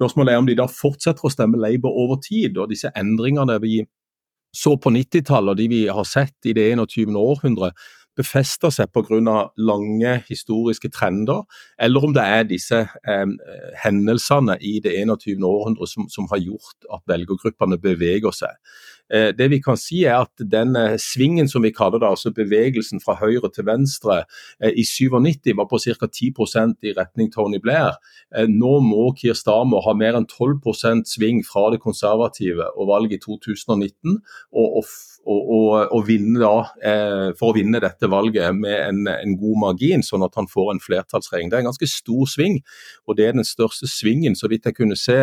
Spørsmålet 0.00 0.32
er 0.32 0.40
om 0.40 0.46
de 0.48 0.56
da 0.56 0.64
fortsetter 0.64 1.28
å 1.28 1.32
stemme 1.32 1.60
Labour 1.60 1.92
over 1.92 2.16
tid. 2.24 2.56
og 2.56 2.70
Disse 2.72 2.88
endringene 2.96 3.58
vi 3.60 3.82
så 4.52 4.76
på 4.76 4.90
90-tallet 4.90 5.54
og 5.54 5.58
de 5.60 5.68
vi 5.70 5.80
har 5.88 6.06
sett 6.08 6.48
i 6.48 6.54
det 6.56 6.70
21. 6.74 7.16
århundre, 7.16 7.72
befester 8.18 8.72
seg 8.74 8.90
pga. 8.92 9.50
lange 9.56 10.14
historiske 10.28 10.90
trender, 10.92 11.44
eller 11.78 12.04
om 12.04 12.14
det 12.14 12.22
er 12.22 12.48
disse 12.48 12.80
eh, 13.06 13.34
hendelsene 13.84 14.58
i 14.60 14.80
det 14.82 14.96
21. 14.98 15.44
århundre 15.46 15.86
som, 15.86 16.08
som 16.08 16.26
har 16.30 16.42
gjort 16.42 16.90
at 16.92 17.06
velgergruppene 17.06 17.78
beveger 17.78 18.34
seg. 18.34 18.56
Eh, 19.12 19.30
det 19.34 19.48
vi 19.50 19.58
kan 19.62 19.78
si 19.80 20.04
er 20.06 20.22
at 20.22 20.44
den 20.52 20.76
eh, 20.78 20.96
svingen 21.02 21.48
som 21.50 21.64
vi 21.66 21.72
kaller 21.74 21.98
det, 21.98 22.10
altså 22.10 22.30
bevegelsen 22.34 23.02
fra 23.02 23.16
høyre 23.18 23.50
til 23.54 23.66
venstre, 23.66 24.22
eh, 24.62 24.70
i 24.78 24.84
97 24.86 25.56
var 25.58 25.66
på 25.70 25.80
ca. 25.82 26.06
10% 26.06 26.86
i 26.86 26.94
retning 26.96 27.32
Tony 27.34 27.58
Blair. 27.62 27.98
Nå 28.46 28.76
må 28.86 29.10
Keir 29.18 29.34
Starmer 29.34 29.82
ha 29.82 29.94
mer 29.98 30.14
enn 30.14 30.28
12% 30.30 31.08
sving 31.10 31.42
fra 31.42 31.66
det 31.74 31.80
konservative 31.82 32.68
og 32.76 32.90
valget 32.92 33.18
i 33.18 33.24
2019. 33.26 34.20
og, 34.52 34.82
og 34.82 34.92
og, 35.30 35.92
og, 35.92 36.06
vinne 36.08 36.40
da, 36.40 37.34
for 37.36 37.50
å 37.50 37.54
vinne 37.54 37.76
dette 37.82 38.08
valget 38.08 38.56
med 38.56 38.72
en, 38.72 39.02
en, 39.12 39.34
god 39.36 39.58
margin, 39.60 40.00
sånn 40.02 40.24
at 40.24 40.32
han 40.38 40.48
får 40.48 40.70
en 40.72 40.80
flertallsregjering. 40.80 41.50
Det 41.52 41.58
er 41.58 41.64
en 41.64 41.68
ganske 41.68 41.88
stor 41.92 42.24
sving, 42.32 42.56
og 43.04 43.18
det 43.18 43.26
er 43.28 43.36
den 43.36 43.44
største 43.44 43.88
svingen 43.90 44.34
så 44.38 44.48
vidt 44.48 44.64
jeg 44.64 44.78
kunne 44.78 44.96
se 44.98 45.18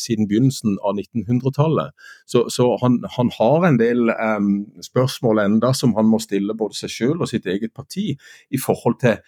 siden 0.00 0.30
begynnelsen 0.30 0.78
av 0.80 0.96
1900-tallet. 0.96 1.92
Så, 2.24 2.46
så 2.54 2.70
han, 2.80 3.02
han 3.16 3.30
har 3.36 3.66
en 3.68 3.78
del 3.80 4.10
um, 4.12 4.50
spørsmål 4.84 5.44
enda 5.44 5.72
som 5.76 5.94
han 5.96 6.08
må 6.10 6.20
stille 6.22 6.56
både 6.58 6.78
seg 6.80 6.94
selv 6.94 7.24
og 7.24 7.30
sitt 7.30 7.46
eget 7.46 7.74
parti 7.76 8.10
i 8.14 8.60
forhold 8.60 9.00
til 9.02 9.18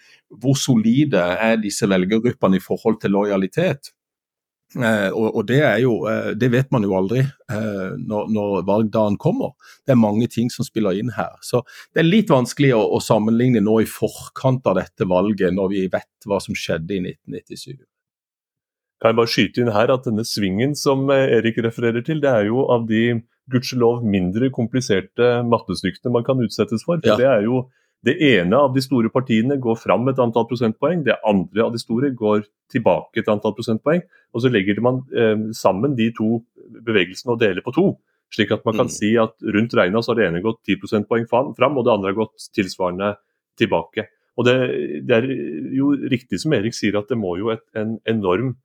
hvor 0.41 0.57
solide 0.59 1.23
er 1.37 1.57
disse 1.61 1.89
velgergruppene 1.89 2.59
i 2.59 2.63
forhold 2.63 3.01
til 3.01 3.15
lojalitet. 3.17 3.93
Eh, 4.79 5.09
og, 5.11 5.35
og 5.35 5.47
det, 5.49 5.59
jo, 5.83 5.97
eh, 6.07 6.31
det, 6.39 6.47
vet 6.53 6.69
man 6.71 6.85
jo 6.87 6.93
aldri 6.95 7.19
eh, 7.19 7.89
når, 7.99 8.29
når, 8.31 8.53
valgdagen 8.67 9.17
kommer. 9.19 9.51
Det 9.83 9.91
er 9.91 9.99
mange 9.99 10.29
ting 10.31 10.51
som 10.53 10.63
spiller 10.67 10.95
inn 10.95 11.11
her. 11.17 11.35
Så 11.43 11.63
det 11.91 12.03
er 12.03 12.07
litt 12.07 12.31
vanskelig 12.31 12.71
å, 12.77 12.85
å 12.95 13.01
sammenligne 13.03 13.63
nå 13.63 13.81
i 13.83 13.89
forkant 13.89 14.67
av 14.71 14.79
dette 14.79 15.07
valget, 15.11 15.51
når 15.57 15.73
vi 15.73 15.85
vet 15.91 16.29
hva 16.29 16.39
som 16.43 16.55
skjedde 16.55 16.95
i 16.95 17.01
1997. 17.03 17.81
Kan 19.01 19.11
jeg 19.11 19.17
bare 19.17 19.33
skyte 19.33 19.63
inn 19.63 19.73
her 19.73 19.91
at 19.91 20.07
denne 20.07 20.23
svingen 20.29 20.75
som 20.77 21.09
Erik 21.11 21.57
refererer 21.65 22.05
til, 22.05 22.21
det 22.23 22.31
er 22.31 22.47
jo 22.51 22.67
av 22.71 22.85
de 22.87 23.17
gudskjelov 23.51 24.01
mindre 24.07 24.49
kompliserte 24.53 25.41
mattestykkene 25.47 26.13
man 26.13 26.25
kan 26.27 26.41
utsettes 26.43 26.85
for. 26.87 27.01
for 27.01 27.13
ja. 27.13 27.19
Det 27.19 27.29
er 27.29 27.45
jo 27.47 27.65
det 28.01 28.15
ene 28.25 28.57
av 28.57 28.73
de 28.73 28.81
store 28.81 29.11
partiene 29.13 29.59
går 29.61 29.77
fram 29.77 30.07
et 30.09 30.19
antall 30.21 30.47
prosentpoeng, 30.49 31.03
det 31.05 31.19
andre 31.27 31.67
av 31.67 31.73
de 31.73 31.81
store 31.81 32.09
går 32.17 32.47
tilbake 32.73 33.21
et 33.21 33.29
antall 33.29 33.53
prosentpoeng. 33.57 34.01
Og 34.33 34.41
så 34.41 34.49
legger 34.49 34.81
man 34.81 35.03
eh, 35.13 35.51
sammen 35.57 35.93
de 35.97 36.09
to 36.17 36.39
bevegelsene 36.87 37.35
og 37.35 37.43
deler 37.43 37.61
på 37.65 37.75
to. 37.75 37.91
Slik 38.31 38.53
at 38.55 38.63
man 38.65 38.79
kan 38.79 38.87
mm. 38.87 38.95
si 38.95 39.11
at 39.19 39.35
rundt 39.53 39.75
regna 39.77 40.01
så 40.01 40.13
har 40.13 40.21
det 40.21 40.29
ene 40.29 40.43
gått 40.43 40.61
10 40.63 40.79
prosentpoeng 40.81 41.27
fram, 41.29 41.77
og 41.77 41.85
det 41.85 41.93
andre 41.93 42.13
har 42.13 42.19
gått 42.23 42.49
tilsvarende 42.55 43.13
tilbake. 43.59 44.07
Og 44.39 44.47
det, 44.47 44.55
det, 45.05 45.17
er 45.17 45.27
jo 45.75 45.91
riktig 46.09 46.39
som 46.41 46.55
Erik 46.55 46.73
sier 46.77 46.95
at 46.97 47.11
det 47.11 47.19
må 47.19 47.35
jo 47.37 47.51
et, 47.53 47.63
en 47.77 47.97
enorm 48.09 48.55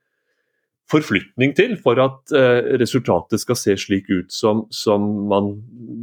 forflytning 0.90 1.54
til 1.58 1.74
for 1.82 1.98
at 2.02 2.34
eh, 2.36 2.76
resultatet 2.80 3.42
skal 3.42 3.58
se 3.58 3.74
slik 3.80 4.10
ut 4.12 4.32
som, 4.32 4.64
som, 4.70 5.02
man 5.30 5.52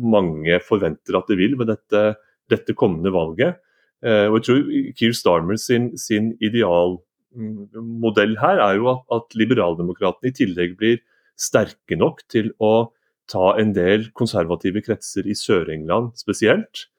mange 0.04 0.60
forventer 0.66 1.18
at 1.18 1.30
det 1.32 1.40
vil 1.40 1.56
ved 1.60 1.72
dette, 1.72 2.04
dette 2.52 2.76
kommende 2.76 3.14
valget. 3.16 3.62
Eh, 4.04 4.28
og 4.28 4.40
jeg 4.40 4.48
tror 4.48 4.62
Keir 5.00 5.16
Starmer 5.16 5.60
sin, 5.62 5.94
sin 6.00 6.34
idealmodell 6.44 8.36
her 8.42 8.64
er 8.68 8.80
jo 8.82 8.92
at, 8.92 9.06
at 9.16 9.38
liberaldemokratene 9.40 10.34
i 10.34 10.38
tillegg 10.42 10.76
blir 10.80 11.00
sterke 11.40 11.98
nok 11.98 12.26
til 12.32 12.52
å 12.62 12.92
ta 13.32 13.54
en 13.60 13.72
del 13.76 14.10
konservative 14.18 14.84
kretser 14.84 15.28
i 15.30 15.36
Sør-England 15.38 16.18
spesielt. 16.20 16.90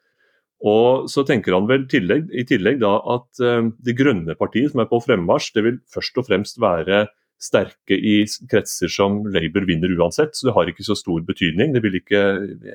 Og 0.64 1.10
så 1.12 1.26
tenker 1.28 1.52
han 1.52 1.68
vel 1.68 1.84
tillegg, 1.90 2.30
i 2.32 2.46
tillegg 2.48 2.80
da 2.80 2.94
at 3.12 3.44
eh, 3.44 3.68
Det 3.84 3.96
grønne 3.98 4.36
partiet 4.40 4.72
som 4.72 4.80
er 4.80 4.88
på 4.88 5.02
fremmarsj, 5.04 5.52
det 5.52 5.66
vil 5.66 5.78
først 5.92 6.16
og 6.22 6.28
fremst 6.30 6.60
være 6.62 7.04
sterke 7.44 7.96
i 7.96 8.16
kretser 8.50 8.90
som 8.92 9.22
Labour 9.28 9.66
vinner 9.68 9.92
uansett, 9.98 10.34
så 10.36 10.48
det 10.48 10.54
har 10.56 10.70
ikke 10.70 10.86
så 10.86 10.96
stor 10.98 11.22
betydning. 11.26 11.74
Det 11.74 11.82
vil 11.84 11.98
ikke 12.00 12.22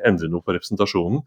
endre 0.07 0.29
noe 0.31 0.45
på 0.45 0.55
representasjonen. 0.55 1.23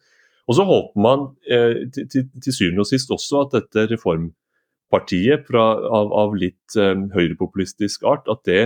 Og 0.51 0.59
så 0.59 0.67
håper 0.67 1.03
man 1.03 1.27
eh, 1.47 1.85
til, 1.95 2.09
til, 2.11 2.29
til, 2.43 2.55
syvende 2.55 2.83
og 2.83 2.91
sist 2.91 3.13
også 3.15 3.45
at 3.45 3.57
dette 3.57 3.87
reformpartiet 3.93 5.47
fra, 5.49 5.67
av, 5.87 6.15
av, 6.25 6.35
litt 6.39 6.79
eh, 6.79 6.97
høyrepopulistisk 7.15 8.07
art, 8.11 8.27
at 8.33 8.43
det 8.49 8.63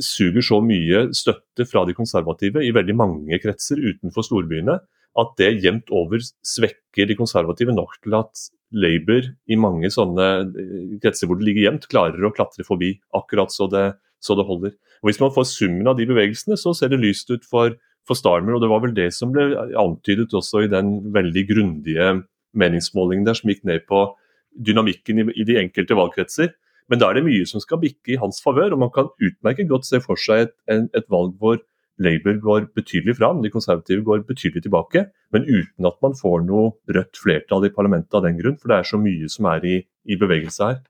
suger 0.00 0.40
så 0.44 0.62
mye 0.64 1.10
støtte 1.12 1.66
fra 1.68 1.84
de 1.84 1.92
konservative 1.96 2.62
i 2.64 2.72
veldig 2.72 2.96
mange 2.96 3.38
kretser 3.42 3.82
utenfor 3.82 4.24
storbyene 4.24 4.78
at 5.20 5.34
det 5.38 5.50
jevnt 5.62 5.92
over 5.94 6.22
svekker 6.22 7.08
de 7.10 7.16
konservative 7.18 7.74
nok 7.74 7.98
til 8.02 8.16
at 8.18 8.46
Labour 8.74 9.30
i 9.46 9.58
mange 9.60 9.90
sånne 9.92 10.28
eh, 10.44 10.96
kretser 11.02 11.30
hvor 11.30 11.38
det 11.38 11.46
ligger 11.48 11.68
jevnt, 11.68 11.88
klarer 11.90 12.26
å 12.26 12.32
klatre 12.34 12.66
forbi 12.66 12.94
akkurat 13.16 13.54
så 13.54 13.68
det, 13.70 13.86
så 14.24 14.36
det, 14.38 14.46
holder. 14.48 14.74
Og 15.02 15.10
Hvis 15.10 15.20
man 15.22 15.32
får 15.34 15.48
summen 15.50 15.90
av 15.90 15.98
de 15.98 16.08
bevegelsene, 16.10 16.58
så 16.60 16.74
ser 16.76 16.92
det 16.92 17.02
lyst 17.02 17.30
ut 17.30 17.46
for, 17.46 17.76
for 18.08 18.18
Starmer. 18.18 18.56
og 18.56 18.64
Det 18.64 18.72
var 18.72 18.84
vel 18.84 18.96
det 18.96 19.10
som 19.16 19.32
ble 19.34 19.50
antydet 19.80 20.34
også 20.34 20.64
i 20.64 20.72
den 20.72 20.96
veldig 21.14 21.46
grundige 21.50 22.10
meningsmålingen 22.54 23.26
der, 23.26 23.38
som 23.38 23.50
gikk 23.50 23.64
ned 23.68 23.86
på 23.90 24.06
dynamikken 24.54 25.22
i, 25.22 25.28
i 25.34 25.46
de 25.46 25.58
enkelte 25.62 25.98
valgkretser. 25.98 26.54
Men 26.90 27.00
da 27.00 27.08
er 27.08 27.18
det 27.18 27.28
mye 27.28 27.46
som 27.48 27.62
skal 27.62 27.80
bikke 27.80 28.14
i 28.14 28.20
hans 28.20 28.42
favør, 28.44 28.74
og 28.74 28.82
man 28.84 28.92
kan 28.94 29.08
utmerket 29.16 29.70
godt 29.70 29.88
se 29.88 30.02
for 30.04 30.20
seg 30.20 30.48
et, 30.48 30.56
en, 30.70 30.90
et 30.96 31.06
valg 31.12 31.32
hvor 31.40 31.62
Labour 32.02 32.40
går 32.42 32.66
betydelig 32.74 33.18
fram, 33.20 33.42
de 33.42 33.52
konservative 33.54 34.02
går 34.06 34.24
betydelig 34.28 34.64
tilbake. 34.64 35.06
Men 35.34 35.46
uten 35.46 35.90
at 35.90 36.00
man 36.02 36.16
får 36.18 36.42
noe 36.48 36.72
rødt 36.96 37.20
flertall 37.20 37.68
i 37.68 37.74
parlamentet 37.74 38.18
av 38.18 38.26
den 38.26 38.40
grunn, 38.40 38.58
for 38.58 38.72
det 38.72 38.80
er 38.80 38.90
så 38.90 39.00
mye 39.00 39.30
som 39.30 39.50
er 39.52 39.68
i, 39.68 39.78
i 40.10 40.18
bevegelse 40.20 40.72
her. 40.72 40.82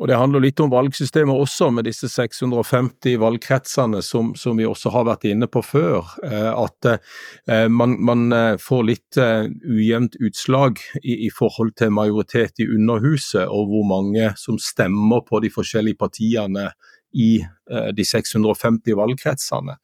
Og 0.00 0.08
Det 0.08 0.16
handler 0.18 0.42
litt 0.42 0.60
om 0.60 0.70
valgsystemet 0.72 1.38
også, 1.44 1.68
med 1.70 1.86
disse 1.86 2.08
650 2.10 3.18
valgkretsene 3.22 4.00
som, 4.02 4.32
som 4.34 4.58
vi 4.58 4.66
også 4.66 4.90
har 4.90 5.06
vært 5.06 5.28
inne 5.30 5.46
på 5.46 5.62
før. 5.62 6.08
Eh, 6.26 6.48
at 6.50 6.88
eh, 6.90 7.68
man, 7.70 7.94
man, 8.02 8.24
eh, 8.34 8.56
får 8.58 8.82
litt 8.88 9.20
ujevnt 9.20 10.18
utslag 10.18 10.80
i, 11.02 11.28
i, 11.28 11.30
forhold 11.30 11.76
til 11.78 11.94
majoritet 11.94 12.64
i 12.64 12.66
Underhuset, 12.72 13.46
og 13.46 13.70
hvor 13.70 13.86
mange 13.86 14.32
som 14.40 14.58
stemmer 14.58 15.22
på 15.28 15.42
de 15.44 15.52
forskjellige 15.54 16.00
partiene 16.00 16.72
i 17.12 17.40
eh, 17.70 17.88
de 17.96 18.04
650 18.04 18.96
valgkretsene. 18.96 19.76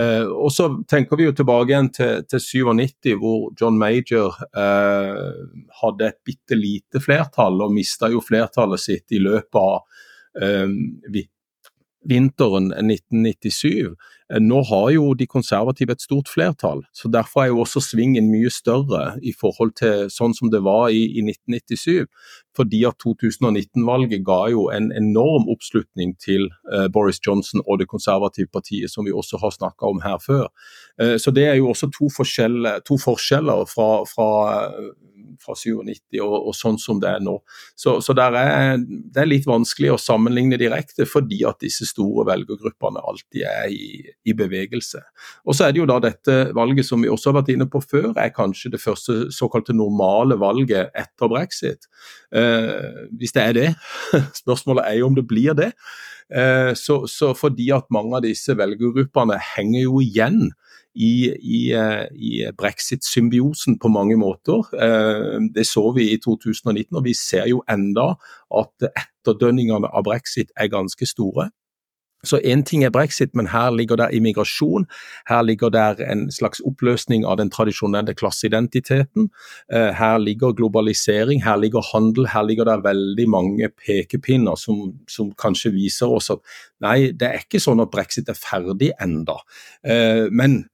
Eh, 0.00 0.24
og 0.24 0.52
så 0.52 0.68
tenker 0.90 1.20
vi 1.20 1.28
jo 1.28 1.34
tilbake 1.36 1.72
igjen 1.72 1.90
til, 1.94 2.24
til 2.28 2.42
97, 2.42 3.12
hvor 3.20 3.50
John 3.60 3.78
Major 3.80 4.36
eh, 4.50 5.20
hadde 5.82 6.10
et 6.10 6.20
bitte 6.26 6.58
lite 6.58 7.02
flertall, 7.04 7.62
og 7.64 7.74
mista 7.74 8.10
jo 8.12 8.22
flertallet 8.24 8.82
sitt 8.82 9.16
i 9.16 9.22
løpet 9.22 9.60
av 9.60 10.02
eh, 10.42 10.68
vinteren 12.08 12.70
1997. 12.72 13.94
Eh, 14.32 14.40
nå 14.40 14.62
har 14.68 14.90
jo 14.94 15.12
de 15.14 15.26
konservative 15.28 15.92
et 15.92 16.04
stort 16.04 16.30
flertall, 16.32 16.82
så 16.96 17.10
derfor 17.12 17.42
er 17.42 17.52
jo 17.52 17.60
også 17.64 17.82
svingen 17.84 18.30
mye 18.32 18.50
større 18.52 19.18
i 19.22 19.34
forhold 19.36 19.74
til 19.80 20.08
sånn 20.12 20.36
som 20.36 20.50
det 20.52 20.62
var 20.64 20.88
i, 20.90 21.04
i 21.18 21.24
1997. 21.24 22.08
Fordi 22.54 22.84
at 22.86 23.00
2019-valget 23.02 24.22
ga 24.26 24.40
jo 24.52 24.68
en 24.70 24.92
enorm 24.94 25.48
oppslutning 25.50 26.14
til 26.22 26.46
eh, 26.72 26.86
Boris 26.92 27.20
Johnson 27.26 27.64
og 27.66 27.80
det 27.80 27.90
konservative 27.90 28.52
partiet, 28.52 28.92
som 28.92 29.08
vi 29.08 29.12
også 29.12 29.40
har 29.42 29.56
snakka 29.56 29.90
om 29.90 30.04
her 30.04 30.20
før. 30.22 30.48
Eh, 31.00 31.16
så 31.18 31.34
det 31.34 31.48
er 31.50 31.58
jo 31.60 31.72
også 31.72 31.90
to, 31.94 32.10
to 32.86 33.00
forskjeller 33.00 33.66
fra, 33.70 33.90
fra 34.08 34.30
fra 35.42 35.56
97 35.58 36.20
og, 36.22 36.34
og, 36.36 36.52
sånn 36.56 36.78
som 36.80 37.00
det 37.02 37.10
er 37.16 37.24
nå. 37.24 37.36
Så, 37.78 37.96
så 38.04 38.14
er, 38.16 38.78
det 38.80 39.22
er 39.22 39.28
litt 39.30 39.48
vanskelig 39.48 39.94
å 39.94 40.00
sammenligne 40.00 40.58
direkte, 40.60 41.06
fordi 41.08 41.42
at 41.48 41.60
disse 41.64 41.88
store 41.88 42.26
velgergruppene 42.30 43.02
alltid 43.02 43.44
er 43.50 43.74
i, 43.74 44.04
i, 44.24 44.36
bevegelse. 44.36 45.02
Og 45.44 45.56
så 45.56 45.66
er 45.66 45.74
det 45.74 45.82
jo 45.82 45.88
da 45.90 46.00
dette 46.02 46.38
valget 46.56 46.88
som 46.88 47.04
vi 47.04 47.12
også 47.12 47.32
har 47.32 47.40
vært 47.40 47.54
inne 47.54 47.68
på 47.70 47.82
før, 47.84 48.10
er 48.14 48.34
kanskje 48.34 48.74
det 48.74 48.82
første 48.82 49.18
såkalte 49.34 49.76
normale 49.76 50.38
valget 50.40 50.94
etter 50.94 51.30
brexit. 51.30 51.88
Eh, 52.34 53.06
hvis 53.18 53.34
det 53.36 53.44
er 53.44 53.56
det. 53.58 53.70
Spørsmålet 54.42 54.88
er 54.88 55.00
jo 55.00 55.10
om 55.10 55.16
det 55.18 55.26
blir 55.28 55.56
det. 55.58 55.72
Eh, 56.32 56.72
så, 56.78 57.04
så 57.10 57.32
fordi 57.36 57.68
at 57.74 57.90
mange 57.92 58.16
av 58.16 58.24
disse 58.24 58.56
velgergruppene 58.56 59.38
henger 59.54 59.84
jo 59.86 60.00
igjen 60.04 60.48
i, 60.94 61.34
i, 61.42 61.72
eh, 61.72 62.06
i 62.14 62.44
brexit-symbiosen 62.58 63.78
på 63.78 63.88
mange 63.88 64.16
måter. 64.16 64.62
Eh, 64.74 65.40
det 65.54 65.66
så 65.66 65.90
vi 65.96 66.12
i 66.12 66.20
2019, 66.22 66.96
og 66.96 67.04
vi 67.04 67.14
ser 67.14 67.48
jo 67.50 67.64
enda 67.70 68.14
at 68.54 68.88
etterdønningene 68.92 69.90
av 69.90 70.06
brexit 70.06 70.54
er 70.56 70.72
ganske 70.72 71.06
store. 71.06 71.50
Så 72.24 72.38
Én 72.40 72.62
ting 72.64 72.84
er 72.84 72.90
brexit, 72.90 73.34
men 73.34 73.46
her 73.46 73.70
ligger 73.70 73.96
der 73.96 74.08
immigrasjon. 74.08 74.86
Her 75.28 75.42
ligger 75.42 75.68
der 75.68 76.00
en 76.10 76.30
slags 76.32 76.60
oppløsning 76.64 77.26
av 77.26 77.36
den 77.36 77.50
tradisjonelle 77.50 78.14
klasseidentiteten. 78.14 79.28
Eh, 79.72 79.92
her 79.92 80.18
ligger 80.18 80.52
globalisering, 80.52 81.44
her 81.44 81.56
ligger 81.56 81.84
handel, 81.92 82.26
her 82.26 82.42
ligger 82.42 82.64
det 82.64 82.84
veldig 82.84 83.28
mange 83.28 83.68
pekepinner 83.68 84.56
som, 84.56 84.94
som 85.08 85.32
kanskje 85.32 85.74
viser 85.74 86.06
oss 86.06 86.30
at 86.30 86.40
nei, 86.80 87.12
det 87.12 87.28
er 87.28 87.44
ikke 87.44 87.60
sånn 87.60 87.84
at 87.84 87.92
brexit 87.92 88.28
er 88.28 88.40
ferdig 88.40 88.94
enda. 89.00 89.36
Men 90.32 90.64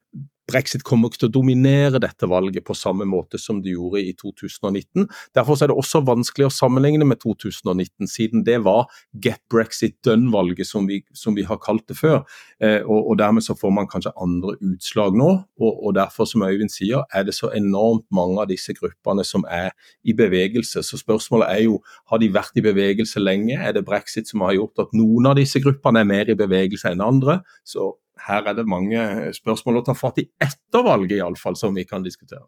brexit 0.51 0.83
kommer 0.87 1.09
ikke 1.09 1.23
til 1.23 1.29
å 1.29 1.35
dominere 1.39 2.01
dette 2.01 2.27
valget 2.29 2.65
på 2.67 2.75
samme 2.77 3.07
måte 3.07 3.39
som 3.41 3.61
det 3.63 3.73
gjorde 3.75 4.01
i 4.03 4.11
2019. 4.17 5.07
Derfor 5.37 5.57
er 5.57 5.71
det 5.71 5.77
også 5.77 6.03
vanskelig 6.07 6.47
å 6.47 6.53
sammenligne 6.53 7.07
med 7.07 7.21
2019, 7.23 8.09
siden 8.11 8.45
det 8.47 8.59
var 8.65 8.89
get 9.23 9.41
brexit 9.51 9.97
done-valget 10.05 10.67
som, 10.67 10.87
som, 11.13 11.35
vi 11.37 11.45
har 11.47 11.59
kalt 11.63 11.87
det 11.89 11.97
før. 11.99 12.21
Eh, 12.59 12.81
og, 12.81 12.99
og, 12.99 13.17
Dermed 13.21 13.45
så 13.45 13.55
får 13.57 13.73
man 13.75 13.89
kanskje 13.89 14.13
andre 14.19 14.55
utslag 14.71 15.15
nå. 15.17 15.29
Og, 15.61 15.71
og, 15.71 15.95
derfor, 15.95 16.27
som 16.29 16.43
Øyvind 16.45 16.73
sier, 16.73 17.05
er 17.13 17.25
det 17.27 17.35
så 17.37 17.51
enormt 17.55 18.07
mange 18.13 18.41
av 18.41 18.49
disse 18.51 18.73
gruppene 18.77 19.25
som 19.27 19.45
er 19.49 19.71
i 20.03 20.15
bevegelse. 20.17 20.83
Så 20.83 20.99
spørsmålet 21.01 21.51
er 21.51 21.65
jo, 21.67 21.79
har 22.11 22.21
de 22.21 22.31
vært 22.33 22.57
i 22.57 22.65
bevegelse 22.65 23.21
lenge? 23.21 23.59
Er 23.59 23.75
det 23.77 23.85
brexit 23.87 24.29
som 24.31 24.43
har 24.45 24.57
gjort 24.57 24.87
at 24.87 24.95
noen 24.97 25.31
av 25.31 25.37
disse 25.39 25.61
gruppene 25.63 26.01
er 26.01 26.09
mer 26.09 26.31
i 26.31 26.37
bevegelse 26.37 26.91
enn 26.91 27.03
andre? 27.05 27.41
Så 27.67 27.93
her 28.27 28.47
er 28.49 28.57
det 28.57 28.69
mange 28.69 29.03
spørsmål 29.35 29.81
å 29.81 29.85
ta 29.89 29.95
fatt 29.97 30.21
i 30.21 30.27
etter 30.41 30.85
valget, 30.85 31.19
iallfall, 31.19 31.57
som 31.59 31.75
vi 31.77 31.85
kan 31.89 32.05
diskutere. 32.05 32.45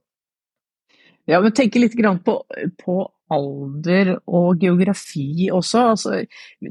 Ja, 1.30 1.40
men 1.40 1.54
tenke 1.56 1.80
litt 1.80 1.96
på, 2.26 2.40
på, 2.84 2.96
alder 3.34 4.18
og 4.28 4.62
geografi 4.62 5.50
også. 5.54 5.84
Altså, 5.94 6.18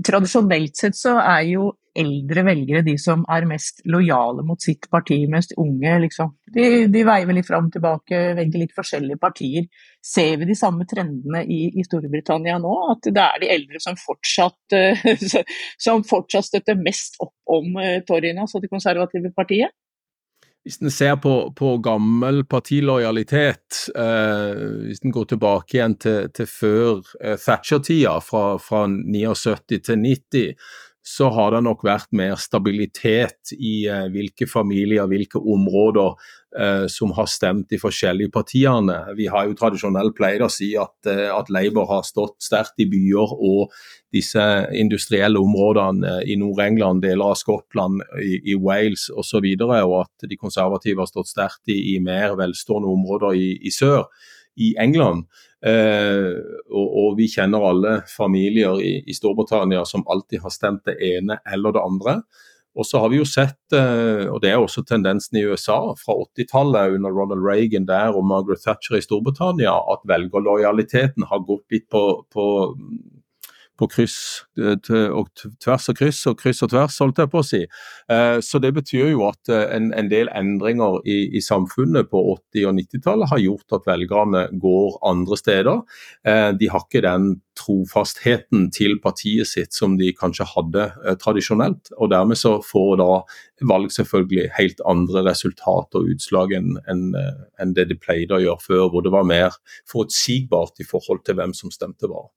tradisjonelt 0.04 0.76
sett 0.78 0.98
så 0.98 1.16
er 1.18 1.46
jo 1.48 1.70
eldre 1.98 2.44
velgere 2.46 2.82
de 2.86 2.94
som 3.00 3.24
er 3.30 3.46
mest 3.48 3.82
lojale 3.90 4.44
mot 4.46 4.60
sitt 4.62 4.88
parti, 4.92 5.18
mest 5.30 5.54
unge 5.60 5.98
liksom. 6.06 6.32
De, 6.54 6.86
de 6.92 7.04
veiver 7.06 7.36
litt 7.36 7.48
fram 7.48 7.68
og 7.68 7.74
tilbake, 7.74 8.20
velger 8.38 8.64
litt 8.64 8.74
forskjellige 8.76 9.20
partier. 9.20 9.68
Ser 10.02 10.38
vi 10.40 10.48
de 10.48 10.56
samme 10.58 10.86
trendene 10.88 11.44
i, 11.44 11.60
i 11.76 11.84
Storbritannia 11.86 12.58
nå? 12.62 12.72
At 12.94 13.10
det 13.10 13.22
er 13.22 13.44
de 13.44 13.52
eldre 13.54 13.82
som 13.82 13.98
fortsatt, 14.00 14.76
som 15.86 16.04
fortsatt 16.08 16.48
støtter 16.48 16.80
mest 16.80 17.20
opp 17.22 17.36
om 17.52 17.76
uh, 17.78 18.00
Toryene, 18.08 18.46
altså 18.46 18.62
det 18.62 18.72
konservative 18.72 19.34
partiet? 19.36 19.74
Hvis 20.62 20.78
en 20.78 20.92
ser 20.94 21.16
på, 21.18 21.34
på, 21.58 21.72
gammel 21.82 22.44
partilojalitet, 22.46 23.80
eh, 23.98 24.60
hvis 24.86 25.02
en 25.02 25.14
går 25.14 25.24
tilbake 25.32 25.74
igjen 25.74 25.96
til, 25.98 26.28
til 26.30 26.46
før 26.46 27.00
eh, 27.18 27.34
Thatcher-tida, 27.34 28.12
fra, 28.22 28.44
fra 28.62 28.84
79 28.86 29.80
til 29.88 29.98
90, 29.98 30.68
så 31.02 31.26
har 31.34 31.50
det 31.50 31.64
nok 31.66 31.82
vært 31.82 32.12
mer 32.14 32.36
stabilitet 32.38 33.50
i 33.56 33.88
eh, 33.90 34.06
hvilke 34.12 34.46
familier, 34.46 35.08
hvilke 35.10 35.40
områder 35.40 36.12
eh, 36.54 36.84
som 36.86 37.10
har 37.16 37.26
stemt 37.30 37.66
de 37.72 37.80
forskjellige 37.82 38.30
partiene. 38.30 39.00
Vi 39.18 39.26
har 39.32 39.48
jo 39.48 39.56
tradisjonelt 39.58 40.14
pleid 40.14 40.44
å 40.46 40.50
si 40.52 40.70
at, 40.78 40.94
eh, 41.10 41.26
at 41.34 41.50
Labour 41.50 41.88
har 41.90 42.06
stått 42.06 42.36
sterkt 42.46 42.78
i 42.84 42.86
byer 42.92 43.34
og 43.34 43.74
disse 44.14 44.44
industrielle 44.78 45.42
områdene 45.42 46.20
i 46.22 46.36
Nord-England, 46.38 47.02
deler 47.02 47.32
av 47.32 47.40
Skottland, 47.40 48.04
i, 48.22 48.38
i 48.54 48.54
Wales 48.54 49.08
osv., 49.10 49.42
og, 49.42 49.66
så 49.66 49.82
og 49.82 49.96
at 50.04 50.28
de 50.30 50.38
konservative 50.38 51.02
har 51.02 51.10
stått 51.10 51.32
sterkt 51.32 51.74
i, 51.74 51.96
i 51.96 51.98
mer 52.04 52.38
velstående 52.38 52.94
områder 52.94 53.34
i, 53.34 53.56
i 53.66 53.74
sør 53.74 54.06
i 54.60 54.74
England. 54.80 55.26
Eh, 55.64 56.32
og, 56.70 56.86
og, 56.86 57.10
vi 57.18 57.28
kjenner 57.30 57.68
alle 57.68 57.98
familier 58.10 58.80
i, 58.82 58.96
i, 59.06 59.14
Storbritannia 59.14 59.84
som 59.88 60.02
alltid 60.10 60.42
har 60.42 60.54
stemt 60.54 60.82
det 60.88 60.98
ene 61.12 61.38
eller 61.46 61.76
det 61.76 61.84
andre. 61.84 62.16
Og 62.72 62.86
så 62.88 63.02
har 63.02 63.10
vi 63.12 63.18
jo 63.20 63.26
sett, 63.28 63.60
eh, 63.76 64.24
og 64.32 64.40
det 64.42 64.50
er 64.50 64.60
også 64.60 64.84
tendensen 64.88 65.36
i 65.38 65.44
USA 65.44 65.78
fra 66.00 66.16
80-tallet 66.24 66.96
under 66.96 67.12
Ronald 67.12 67.44
Reagan 67.44 67.84
der 67.88 68.16
og 68.16 68.24
Margaret 68.24 68.64
Thatcher 68.64 68.96
i 68.96 69.04
Storbritannia, 69.04 69.74
at 69.92 70.06
velgerlojaliteten 70.08 71.28
har 71.28 71.44
gått 71.48 71.66
litt 71.74 71.88
på, 71.92 72.04
på 72.32 72.46
på 73.82 73.88
kryss 73.90 74.16
eh, 74.60 75.10
og 75.10 75.30
tvers 75.62 75.88
og 75.90 75.98
kryss 75.98 76.22
og 76.30 76.38
kryss 76.40 76.62
og 76.64 76.72
tvers, 76.72 76.98
holdt 77.02 77.22
jeg 77.22 77.30
på 77.32 77.42
å 77.42 77.46
si. 77.46 77.62
Eh, 78.12 78.38
så 78.44 78.60
det 78.62 78.72
betyr 78.76 79.12
jo 79.12 79.26
at 79.28 79.50
eh, 79.52 79.64
en, 79.76 79.90
en 79.98 80.10
del 80.12 80.30
endringer 80.36 81.00
i, 81.02 81.18
i, 81.34 81.42
samfunnet 81.42 82.10
på 82.12 82.22
80- 82.54 82.68
og 82.70 82.76
90-tallet 82.78 83.32
har 83.32 83.42
gjort 83.42 83.78
at 83.78 83.88
velgerne 83.88 84.44
går 84.62 84.98
andre 85.08 85.38
steder. 85.38 85.80
De 86.58 86.68
har 86.70 86.84
ikke 86.84 87.02
den 87.04 87.24
trofastheten 87.58 88.68
til 88.72 88.94
partiet 89.02 89.48
sitt 89.50 89.74
som 89.76 89.96
de 89.98 90.12
kanskje 90.16 90.46
hadde 90.54 90.86
tradisjonelt. 91.20 91.90
og 91.98 92.12
Dermed 92.12 92.38
så 92.38 92.54
får 92.64 92.94
da 93.00 93.08
valg 93.68 93.92
selvfølgelig 93.94 94.48
helt 94.56 94.84
andre 94.88 95.24
resultat 95.28 95.98
og 95.98 96.12
utslag 96.14 96.54
enn 96.58 96.78
en, 96.88 97.74
det 97.76 97.88
de 97.90 97.98
pleide 97.98 98.38
å 98.38 98.42
gjøre 98.42 98.66
før, 98.66 98.86
hvor 98.92 99.04
det 99.04 99.14
var 99.14 99.28
mer 99.28 99.58
forutsigbart 99.90 100.80
i 100.80 100.88
forhold 100.88 101.26
til 101.26 101.40
hvem 101.40 101.56
som 101.56 101.74
stemte 101.74 102.10
hva. 102.10 102.28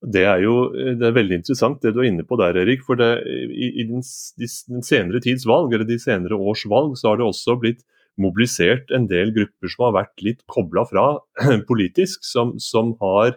Det 0.00 0.22
er 0.24 0.40
jo 0.40 0.70
det 0.72 1.04
er 1.04 1.16
veldig 1.16 1.40
interessant 1.42 1.82
det 1.84 1.92
du 1.92 2.00
er 2.00 2.08
inne 2.08 2.24
på 2.24 2.38
der, 2.40 2.56
Erik. 2.62 2.84
For 2.86 2.96
det, 2.96 3.10
i, 3.52 3.68
i 3.82 3.84
den, 3.88 4.00
den, 4.00 4.84
senere 4.86 5.20
tids 5.20 5.44
valg, 5.48 5.74
eller 5.74 5.84
de 5.88 5.98
senere 6.00 6.38
års 6.40 6.64
valg, 6.70 6.96
så 6.96 7.10
har 7.10 7.20
det 7.20 7.26
også 7.28 7.58
blitt 7.60 7.84
mobilisert 8.20 8.90
en 8.96 9.06
del 9.10 9.32
grupper 9.36 9.70
som 9.70 9.86
har 9.86 9.96
vært 10.00 10.24
litt 10.24 10.40
kobla 10.50 10.86
fra 10.88 11.06
politisk, 11.70 12.24
som, 12.24 12.56
som 12.60 12.94
har 13.04 13.36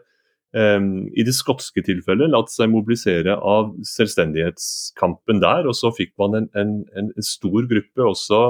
um, 0.55 1.05
i 1.11 1.27
det 1.27 1.35
skotske 1.35 1.83
tilfellet 1.83 2.31
latt 2.31 2.51
seg 2.53 2.71
mobilisere 2.71 3.35
av 3.35 3.75
selvstendighetskampen 3.87 5.43
der. 5.43 5.67
Og 5.67 5.75
så 5.75 5.91
fikk 5.95 6.15
man 6.21 6.39
en, 6.39 6.49
en, 6.55 6.77
en 6.95 7.27
stor 7.27 7.67
gruppe 7.67 8.07
også 8.07 8.45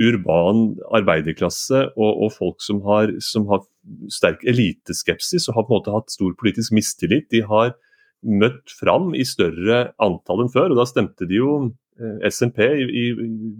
urban 0.00 0.72
arbeiderklasse 0.94 1.88
og, 1.94 2.10
og 2.26 2.32
folk 2.34 2.62
som 2.62 2.80
har, 2.86 3.12
som 3.22 3.46
har 3.50 3.66
sterk 4.12 4.44
eliteskepsis 4.48 5.48
og 5.50 5.58
har 5.58 5.66
på 5.66 5.74
en 5.74 5.80
måte 5.80 5.94
hatt 5.94 6.12
stor 6.12 6.32
politisk 6.40 6.74
mistillit. 6.76 7.28
De 7.32 7.42
har 7.46 7.74
møtt 8.24 8.72
fram 8.72 9.12
i 9.16 9.24
større 9.28 9.90
antall 10.02 10.44
enn 10.44 10.52
før. 10.52 10.72
og 10.72 10.80
Da 10.80 10.88
stemte 10.88 11.28
de 11.28 11.40
jo 11.40 11.54
eh, 12.00 12.24
SNP 12.30 12.60
i, 12.64 12.86
i, 12.88 13.04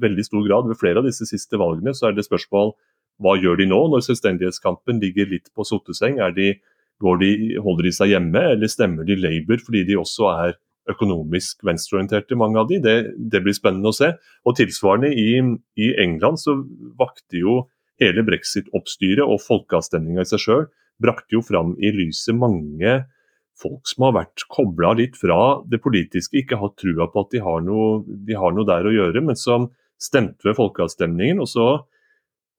veldig 0.01 0.25
stor 0.27 0.45
grad 0.47 0.69
ved 0.71 0.81
flere 0.81 1.03
av 1.03 1.09
disse 1.09 1.29
siste 1.29 1.61
valgene. 1.61 1.95
Så 1.97 2.09
er 2.09 2.17
det 2.17 2.27
spørsmål 2.29 2.75
hva 3.23 3.37
gjør 3.39 3.61
de 3.61 3.69
nå, 3.71 3.81
når 3.93 4.03
selvstendighetskampen 4.09 4.99
ligger 5.03 5.29
litt 5.31 5.53
på 5.55 5.67
sotteseng? 5.69 6.19
De, 6.35 6.55
de, 7.21 7.33
holder 7.63 7.87
de 7.87 7.93
seg 7.95 8.15
hjemme, 8.15 8.43
eller 8.57 8.71
stemmer 8.71 9.07
de 9.07 9.19
Labour 9.21 9.63
fordi 9.63 9.85
de 9.87 10.01
også 10.01 10.31
er 10.33 10.57
økonomisk 10.91 11.63
venstreorienterte, 11.65 12.37
mange 12.37 12.59
av 12.61 12.69
de. 12.69 12.81
Det, 12.83 12.97
det, 13.17 13.41
blir 13.45 13.57
spennende 13.57 13.93
å 13.93 13.97
se. 13.97 14.11
Og 14.45 14.59
Tilsvarende 14.59 15.13
i, 15.15 15.39
i 15.81 15.93
England 16.03 16.43
så 16.43 16.59
vakte 16.99 17.41
jo 17.41 17.63
hele 18.03 18.25
brexit-oppstyret 18.27 19.25
og 19.25 19.43
folkeavstemninga 19.45 20.25
i 20.25 20.31
seg 20.31 20.43
sjøl 20.43 20.67
brakte 21.03 21.37
jo 21.37 21.43
fram 21.45 21.75
i 21.83 21.91
lyset 21.95 22.37
mange 22.39 23.01
folk 23.61 23.87
som 23.87 24.09
har 24.09 24.17
vært 24.17 24.45
kobla 24.51 24.93
litt 24.99 25.17
fra 25.19 25.63
det 25.71 25.81
politiske, 25.83 26.41
ikke 26.41 26.59
har 26.59 26.75
trua 26.79 27.07
på 27.11 27.23
at 27.23 27.35
de 27.35 27.43
har, 27.43 27.63
noe, 27.63 28.03
de 28.07 28.37
har 28.39 28.55
noe 28.55 28.67
der 28.67 28.87
å 28.87 28.95
gjøre, 28.95 29.23
men 29.23 29.39
som 29.39 29.69
stemte 30.01 30.49
ved 30.49 30.59
folkeavstemningen. 30.59 31.43
og 31.43 31.51
så 31.51 31.69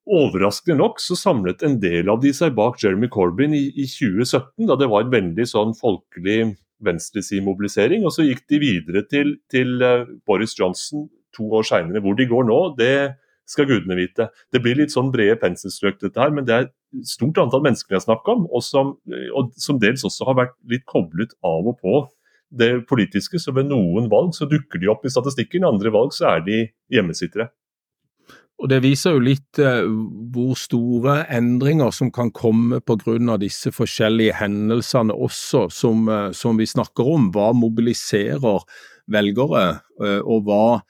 Overraskende 0.06 0.78
nok 0.78 1.00
så 1.02 1.16
samlet 1.18 1.64
en 1.66 1.80
del 1.82 2.12
av 2.14 2.20
de 2.22 2.30
seg 2.38 2.54
bak 2.54 2.78
Jeremy 2.78 3.08
Corbyn 3.10 3.56
i, 3.58 3.64
i 3.74 3.88
2017, 3.90 4.68
da 4.70 4.76
det 4.78 4.88
var 4.92 5.02
en 5.02 5.16
veldig 5.16 5.48
sånn 5.50 5.74
folkelig 5.74 6.52
venstresidmobilisering. 6.86 8.06
Og 8.06 8.14
så 8.14 8.28
gikk 8.28 8.44
de 8.54 8.60
videre 8.62 9.02
til, 9.10 9.34
til 9.50 9.82
uh, 9.82 10.06
Boris 10.30 10.54
Johnson 10.60 11.08
to 11.34 11.50
år 11.58 11.66
seinere. 11.66 12.04
Hvor 12.06 12.14
de 12.20 12.28
går 12.30 12.46
nå, 12.46 12.60
det 12.78 12.92
skal 13.50 13.68
gudene 13.70 13.98
vite. 14.00 14.30
Det 14.54 14.62
blir 14.64 14.78
litt 14.80 14.94
sånn 14.94 15.12
brede 15.14 15.38
penselstrøk, 15.42 16.00
dette 16.02 16.22
her, 16.22 16.34
men 16.34 16.48
det 16.48 16.56
er 16.56 16.68
et 16.68 17.08
stort 17.08 17.38
antall 17.42 17.64
mennesker 17.66 17.98
jeg 17.98 18.06
snakker 18.08 18.38
om, 18.38 18.46
og 18.50 18.64
som, 18.66 18.96
og 19.38 19.52
som 19.62 19.82
dels 19.82 20.06
også 20.08 20.30
har 20.30 20.40
vært 20.42 20.56
litt 20.72 20.86
koblet 20.90 21.36
av 21.46 21.68
og 21.72 21.78
på 21.82 22.00
det 22.56 22.72
politiske. 22.90 23.42
Så 23.42 23.54
ved 23.56 23.70
noen 23.70 24.10
valg 24.12 24.34
så 24.38 24.48
dukker 24.50 24.82
de 24.82 24.90
opp 24.92 25.06
i 25.06 25.14
statistikken, 25.14 25.66
i 25.66 25.72
andre 25.72 25.94
valg 25.94 26.16
så 26.16 26.36
er 26.36 26.46
de 26.48 26.64
hjemmesittere. 26.94 27.50
Og 28.56 28.70
Det 28.72 28.78
viser 28.86 29.18
jo 29.18 29.24
litt 29.24 29.60
eh, 29.60 29.84
hvor 30.32 30.56
store 30.56 31.18
endringer 31.36 31.92
som 31.92 32.12
kan 32.14 32.32
komme 32.32 32.80
pga. 32.80 33.38
disse 33.38 33.72
forskjellige 33.76 34.38
hendelsene 34.40 35.14
også, 35.14 35.68
som, 35.70 36.08
eh, 36.08 36.32
som, 36.32 36.58
vi 36.58 36.66
snakker 36.66 37.04
om. 37.04 37.32
Hva 37.36 37.52
mobiliserer 37.52 38.64
velgere, 39.12 39.82
eh, 40.00 40.22
og 40.24 40.48
hva 40.48 40.82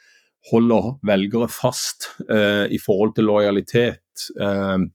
holder 0.51 0.95
velgere 1.05 1.49
fast 1.51 2.11
eh, 2.29 2.65
i 2.71 2.79
forhold 2.81 3.15
til 3.17 3.29
lojalitet 3.29 4.01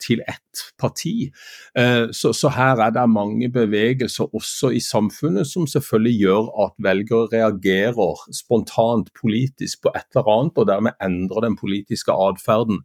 til 0.01 0.23
ett 0.27 0.51
parti. 0.79 1.31
Eh, 1.79 2.11
så, 2.13 2.33
så, 2.33 2.51
her 2.55 2.81
er 2.83 2.93
det 2.95 3.07
mange 3.11 3.49
bevegelser 3.53 4.35
også 4.35 4.73
i 4.75 4.81
samfunnet 4.83 5.49
som 5.49 5.67
selvfølgelig 5.71 6.17
gjør 6.25 6.49
at 6.65 6.75
velgere 6.83 7.29
reagerer 7.35 8.25
spontant 8.35 9.11
politisk 9.21 9.85
på 9.85 9.93
et 9.95 10.07
eller 10.15 10.31
annet, 10.35 10.59
og 10.59 10.69
dermed 10.69 10.99
endrer 11.03 11.47
den 11.47 11.57
politiske 11.61 12.13
atferden. 12.13 12.83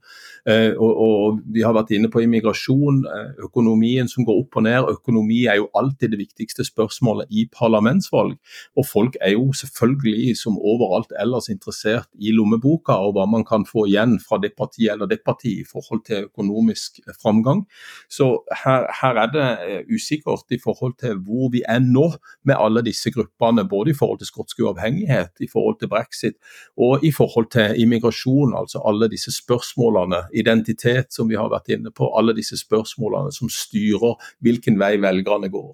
Eh, 0.47 0.73
og, 0.77 0.93
og, 1.07 1.41
Vi 1.55 1.61
har 1.61 1.73
vært 1.73 1.93
inne 1.95 2.09
på 2.11 2.21
immigrasjon, 2.23 3.03
eh, 3.09 3.43
økonomien 3.45 4.09
som 4.11 4.25
går 4.25 4.41
opp 4.43 4.59
og 4.59 4.65
ned. 4.67 4.91
Økonomi 4.91 5.45
er 5.49 5.59
jo 5.61 5.69
alltid 5.75 6.13
det 6.13 6.21
viktigste 6.21 6.65
spørsmålet 6.67 7.31
i 7.31 7.47
parlamentsvalg. 7.51 8.37
Og 8.77 8.85
folk 8.85 9.17
er 9.21 9.35
jo 9.35 9.51
selvfølgelig 9.53 10.35
som 10.37 10.59
overalt 10.59 11.13
ellers 11.21 11.49
interessert 11.49 12.09
i 12.19 12.33
lommeboka 12.35 12.97
og 13.05 13.15
hva 13.15 13.25
man 13.29 13.45
kan 13.45 13.65
få 13.65 13.87
igjen 13.89 14.17
fra 14.21 14.39
det 14.41 14.53
partiet 14.57 14.93
eller 14.93 15.09
det 15.09 15.21
partiet 15.25 15.65
i 15.65 15.69
forhold 15.69 16.03
til 16.05 16.24
økonomisk 16.25 16.99
framgang. 17.21 17.63
Så 18.09 18.43
her, 18.63 18.87
her, 19.01 19.19
er 19.23 19.31
det 19.33 19.45
eh, 19.65 19.93
usikkert 19.95 20.51
i 20.51 20.59
forhold 20.63 20.97
til 20.99 21.19
hvor 21.25 21.51
vi 21.53 21.63
er 21.67 21.79
nå 21.83 22.07
med 22.43 22.55
alle 22.59 22.83
disse 22.85 23.11
gruppene. 23.11 23.67
Både 23.69 23.91
i 23.91 23.97
forhold 23.97 24.19
til 24.19 24.29
skotsk 24.31 24.59
uavhengighet, 24.63 25.33
i 25.39 25.49
forhold 25.51 25.79
til 25.79 25.91
brexit 25.91 26.37
og 26.77 27.05
i 27.05 27.11
forhold 27.11 27.49
til 27.51 27.81
immigrasjon. 27.81 28.55
Altså 28.57 28.81
alle 28.85 29.09
disse 29.11 29.33
spørsmålene, 29.35 30.25
identitet 30.33 31.13
som 31.13 31.29
vi 31.29 31.39
har 31.39 31.51
vært 31.53 31.71
inne 31.75 31.91
på. 31.91 32.11
Alle 32.17 32.35
disse 32.37 32.57
spørsmålene 32.59 33.33
som 33.35 33.51
styrer 33.51 34.19
hvilken 34.43 34.79
vei 34.79 34.95
velgerne 35.01 35.49
går. 35.49 35.73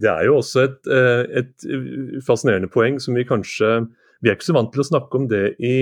Det 0.00 0.08
er 0.08 0.24
jo 0.24 0.38
også 0.38 0.64
et, 0.64 0.86
eh, 0.88 1.42
et 1.42 2.22
fascinerende 2.26 2.70
poeng 2.72 3.00
som 3.02 3.16
vi 3.18 3.26
kanskje 3.28 3.88
vi 4.18 4.30
er 4.30 4.34
ikke 4.34 4.48
så 4.48 4.56
vant 4.56 4.72
til 4.74 4.82
å 4.82 4.86
snakke 4.88 5.18
om 5.20 5.26
det 5.30 5.42
i, 5.62 5.74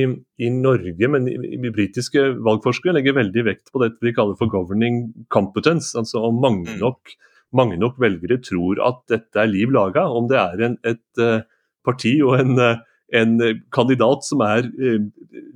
i 0.44 0.48
Norge, 0.52 1.08
men 1.12 1.28
i, 1.30 1.36
i 1.56 1.72
britiske 1.72 2.24
valgforskere 2.44 2.98
legger 2.98 3.16
veldig 3.16 3.44
vekt 3.46 3.72
på 3.72 3.80
det 3.80 3.94
vi 4.04 4.12
kaller 4.16 4.36
for 4.36 4.52
governing 4.52 5.06
competence. 5.32 5.94
altså 5.96 6.20
om 6.28 6.42
mange 6.42 6.68
mm. 6.68 6.82
nok, 6.82 7.14
mange 7.56 7.78
nok 7.80 7.96
velgere 8.02 8.36
tror 8.44 8.82
at 8.84 9.00
dette 9.12 9.40
er 9.40 9.48
liv 9.48 9.72
laga, 9.72 10.04
om 10.12 10.28
det 10.28 10.36
er 10.42 10.66
en, 10.68 10.76
et 10.84 11.22
uh, 11.22 11.40
parti 11.86 12.18
og 12.26 12.36
en, 12.42 12.60
uh, 12.60 12.84
en, 13.16 13.38
kandidat 13.72 14.28
som 14.28 14.44
er 14.44 14.68
uh, 14.68 15.08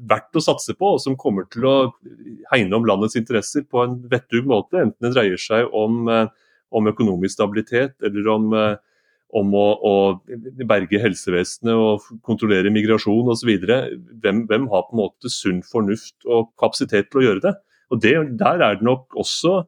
verdt 0.08 0.40
å 0.40 0.46
satse 0.48 0.72
på, 0.72 0.96
og 0.96 1.04
som 1.04 1.20
kommer 1.20 1.50
til 1.52 1.68
å 1.68 1.76
hegne 2.54 2.80
om 2.80 2.88
landets 2.88 3.18
interesser 3.20 3.68
på 3.68 3.84
en 3.84 4.00
vettug 4.08 4.48
måte, 4.48 4.80
enten 4.80 5.04
det 5.04 5.12
dreier 5.18 5.40
seg 5.40 5.68
om, 5.76 6.06
om 6.08 6.88
økonomisk 6.88 7.36
stabilitet 7.36 8.08
eller 8.08 8.32
om 8.32 8.54
om 9.36 9.52
å, 9.54 9.66
å, 9.86 9.94
berge 10.66 11.00
helsevesenet 11.02 11.74
og 11.74 12.06
kontrollere 12.26 12.72
migrasjon 12.74 13.30
osv. 13.32 13.50
Hvem, 13.60 14.44
hvem 14.50 14.70
har 14.72 14.86
på 14.86 14.96
en 14.96 15.02
måte 15.02 15.32
sunn 15.32 15.60
fornuft 15.66 16.16
og 16.26 16.50
kapasitet 16.60 17.10
til 17.10 17.22
å 17.22 17.26
gjøre 17.28 17.44
det? 17.46 17.54
Og 17.90 18.02
det, 18.02 18.14
Der 18.40 18.62
er 18.62 18.78
det 18.78 18.86
nok 18.86 19.14
også 19.18 19.62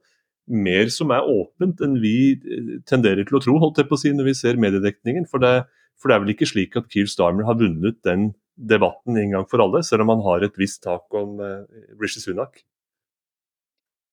mer 0.53 0.90
som 0.90 1.12
er 1.14 1.29
åpent 1.29 1.81
enn 1.85 2.01
vi 2.03 2.35
eh, 2.35 2.75
tenderer 2.88 3.27
til 3.27 3.38
å 3.38 3.42
tro, 3.42 3.57
holdt 3.62 3.79
jeg 3.79 3.88
på 3.90 3.98
å 3.98 4.03
si, 4.03 4.12
når 4.14 4.33
vi 4.33 4.38
ser 4.38 4.61
mediedekningen. 4.61 5.29
For 5.31 5.42
det, 5.42 5.55
for 6.01 6.11
det 6.11 6.16
er 6.16 6.25
vel 6.25 6.35
ikke 6.35 6.51
slik 6.51 6.77
at 6.79 6.90
Keir 6.92 7.11
Starmer 7.11 7.46
har 7.48 7.61
vunnet 7.61 8.01
den 8.07 8.33
debatten 8.59 9.16
en 9.18 9.37
gang 9.37 9.46
for 9.48 9.62
alle, 9.64 9.85
selv 9.87 10.05
om 10.05 10.12
han 10.16 10.27
har 10.27 10.44
et 10.44 10.59
visst 10.61 10.83
tak 10.85 11.14
om 11.16 11.38
uh, 11.40 11.62
Rishi 12.03 12.20
Sunak? 12.20 12.61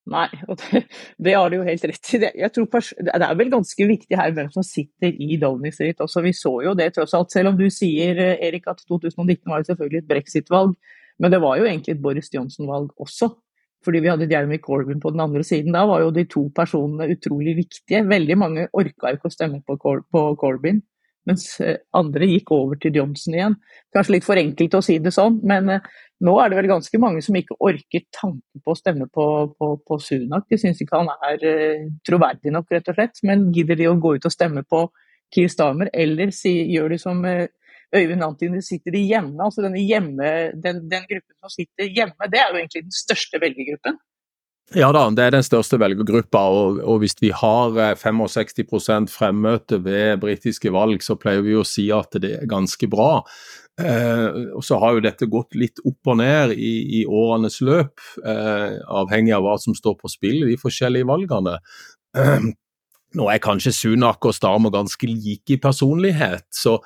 Nei, 0.09 0.27
og 0.49 0.57
det, 0.61 0.83
det 1.21 1.35
har 1.37 1.51
du 1.51 1.59
jo 1.59 1.65
helt 1.67 1.83
rett 1.91 2.13
i. 2.15 2.21
Det, 2.23 2.31
det 2.33 3.25
er 3.25 3.35
vel 3.37 3.51
ganske 3.53 3.87
viktig 3.91 4.17
her 4.17 4.31
hvem 4.35 4.49
som 4.53 4.65
sitter 4.65 5.13
i 5.13 5.37
Downing 5.41 5.75
Street. 5.75 6.01
Også, 6.01 6.23
vi 6.25 6.33
så 6.35 6.53
jo 6.65 6.73
det 6.77 6.91
tross 6.95 7.13
alt, 7.17 7.33
selv 7.33 7.51
om 7.51 7.59
du 7.59 7.67
sier 7.73 8.17
eh, 8.23 8.47
Erik, 8.47 8.67
at 8.71 8.81
2019 8.87 9.43
var 9.49 9.61
jo 9.61 9.69
selvfølgelig 9.69 10.01
et 10.01 10.09
brexit-valg. 10.09 10.73
Men 11.19 11.33
det 11.33 11.41
var 11.43 11.59
jo 11.59 11.67
egentlig 11.67 11.97
et 11.97 12.03
Boris 12.03 12.31
Johnson-valg 12.33 12.93
også. 12.97 13.31
Fordi 13.85 14.01
vi 14.03 14.09
hadde 14.11 14.27
Jeremy 14.27 14.57
Corbyn 14.59 14.99
på 14.99 15.11
den 15.13 15.23
andre 15.23 15.43
siden. 15.47 15.75
Da 15.75 15.85
var 15.87 16.01
jo 16.03 16.11
de 16.15 16.25
to 16.27 16.47
personene 16.55 17.07
utrolig 17.13 17.55
viktige. 17.61 18.03
Veldig 18.07 18.37
mange 18.39 18.67
orka 18.75 19.13
ikke 19.15 19.29
å 19.29 19.35
stemme 19.35 19.61
på, 19.63 19.77
Cor 19.79 20.03
på 20.11 20.25
Corbyn 20.39 20.81
mens 21.29 21.45
eh, 21.63 21.77
andre 21.95 22.27
gikk 22.29 22.53
over 22.55 22.79
til 22.81 22.97
Johnson 22.97 23.37
igjen. 23.37 23.57
Kanskje 23.95 24.15
litt 24.15 24.27
for 24.27 24.41
enkelt 24.41 24.77
å 24.77 24.83
si 24.85 24.97
det 25.03 25.13
sånn, 25.15 25.39
men 25.47 25.69
eh, 25.75 25.85
nå 26.25 26.33
er 26.41 26.51
det 26.51 26.59
vel 26.59 26.71
ganske 26.73 27.01
mange 27.01 27.21
som 27.25 27.37
ikke 27.39 27.59
orker 27.63 28.03
tanken 28.15 28.63
på 28.63 28.73
å 28.73 28.77
stemme 28.77 29.07
på, 29.13 29.27
på, 29.55 29.69
på 29.87 29.99
Sunak. 30.03 30.49
De 30.51 30.59
syns 30.59 30.81
ikke 30.83 30.99
han 30.99 31.13
er 31.29 31.45
uh, 31.45 31.85
troverdig 32.03 32.51
nok, 32.51 32.67
rett 32.75 32.91
og 32.91 32.97
slett. 32.97 33.21
Men 33.23 33.45
gidder 33.55 33.79
de 33.79 33.87
å 33.87 33.95
gå 33.95 34.17
ut 34.17 34.27
og 34.27 34.33
stemme 34.33 34.65
på 34.67 34.81
Keir 35.31 35.47
Stamer, 35.53 35.87
eller 35.95 36.33
si, 36.35 36.51
gjør 36.73 36.91
de 36.91 36.99
som 36.99 37.23
Øyvind 37.95 38.23
Antin, 38.25 38.59
sitter 38.61 38.97
hjemme? 38.99 39.39
Altså 39.45 39.69
hjemme, 39.73 40.51
den, 40.53 40.83
den, 40.91 41.07
gruppen 41.07 41.35
som 41.39 41.53
sitter 41.53 41.87
hjemme, 41.87 42.27
det 42.29 42.41
er 42.41 42.51
jo 42.51 42.59
egentlig 42.59 42.83
den 42.89 42.97
største 42.99 43.39
velgergruppen. 43.41 43.97
Ja 44.77 44.91
da, 44.93 45.07
det 45.09 45.23
er 45.25 45.33
den 45.33 45.45
største 45.45 45.79
velgergruppa, 45.81 46.41
og, 46.53 46.81
og 46.85 46.99
hvis 47.01 47.15
vi 47.17 47.31
har 47.33 47.73
65 47.97 48.59
eh, 48.61 49.07
fremmøte 49.09 49.79
ved 49.81 50.19
britiske 50.21 50.69
valg, 50.75 51.01
så 51.01 51.17
pleier 51.17 51.41
vi 51.45 51.55
å 51.57 51.65
si 51.65 51.87
at 51.95 52.13
det 52.21 52.35
er 52.37 52.49
ganske 52.49 52.89
bra. 52.91 53.23
Eh, 53.81 54.27
og 54.53 54.63
Så 54.65 54.77
har 54.77 54.93
jo 54.93 55.03
dette 55.03 55.29
gått 55.31 55.57
litt 55.57 55.81
opp 55.81 56.11
og 56.13 56.19
ned 56.21 56.53
i, 56.53 57.01
i 57.01 57.03
årenes 57.07 57.61
løp, 57.65 57.97
eh, 58.21 58.77
avhengig 59.01 59.33
av 59.37 59.47
hva 59.47 59.57
som 59.61 59.73
står 59.77 59.97
på 60.03 60.11
spill 60.11 60.43
i 60.43 60.51
de 60.51 60.61
forskjellige 60.61 61.07
valgene. 61.09 61.57
Eh, 62.17 62.49
nå 63.17 63.29
er 63.33 63.41
kanskje 63.41 63.73
Sunak 63.73 64.21
og 64.21 64.37
Starmer 64.37 64.73
ganske 64.75 65.09
like 65.09 65.55
i 65.55 65.61
personlighet, 65.61 66.45
så 66.53 66.77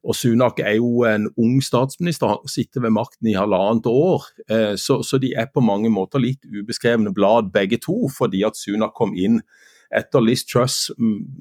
og 0.00 0.16
Sunak 0.16 0.62
er 0.64 0.78
jo 0.78 1.04
en 1.04 1.28
ung 1.36 1.58
statsminister, 1.64 2.32
han 2.32 2.48
sitter 2.48 2.80
ved 2.86 2.94
makten 2.96 3.28
i 3.28 3.36
halvannet 3.36 3.88
år. 3.90 4.24
Eh, 4.48 4.76
så, 4.80 5.02
så, 5.04 5.20
de 5.20 5.34
er 5.36 5.50
på 5.52 5.60
mange 5.60 5.90
måter 5.92 6.22
litt 6.22 6.46
ubeskrevne 6.48 7.12
blad 7.12 7.52
begge 7.52 7.80
to, 7.84 8.06
fordi 8.12 8.40
at 8.48 8.56
Sunak 8.56 8.96
kom 8.96 9.12
inn 9.12 9.42
etter 9.90 10.22
Liz 10.22 10.44
Truss, 10.46 10.92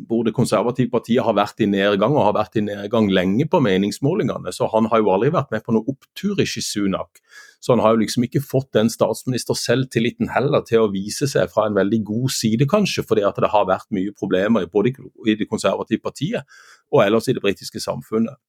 hvor 0.10 0.24
det 0.26 0.34
konservative 0.34 0.90
partiet 0.90 1.22
har 1.24 1.36
vært 1.38 1.62
i 1.62 1.68
nedgang, 1.70 2.16
og 2.18 2.26
har 2.32 2.36
vært 2.40 2.58
i 2.58 2.66
nedgang 2.66 3.08
lenge 3.14 3.46
på 3.46 3.62
meningsmålingene. 3.62 4.52
Så 4.56 4.68
han 4.74 4.90
har 4.90 5.04
jo 5.04 5.12
aldri 5.14 5.30
vært 5.36 5.54
med 5.54 5.64
på 5.64 5.76
noe 5.76 5.86
opptur, 5.94 6.42
ikke 6.42 6.66
Sunak. 6.66 7.22
Så 7.62 7.76
han 7.76 7.84
har 7.84 7.94
jo 7.94 8.02
liksom 8.02 8.26
ikke 8.26 8.42
fått 8.44 8.72
den 8.76 8.90
statsminister-selvtilliten 8.92 10.34
heller 10.34 10.66
til 10.68 10.84
å 10.84 10.92
vise 10.92 11.30
seg 11.30 11.52
fra 11.54 11.68
en 11.70 11.78
veldig 11.78 12.02
god 12.10 12.34
side, 12.34 12.68
kanskje, 12.72 13.06
fordi 13.08 13.24
at 13.28 13.40
det 13.40 13.54
har 13.54 13.70
vært 13.70 13.88
mye 13.96 14.16
problemer 14.18 14.68
både 14.72 14.96
i 15.30 15.38
det 15.40 15.48
konservative 15.48 16.02
partiet 16.04 16.60
og 16.90 17.04
ellers 17.06 17.30
i 17.30 17.38
det 17.38 17.46
britiske 17.46 17.84
samfunnet. 17.84 18.40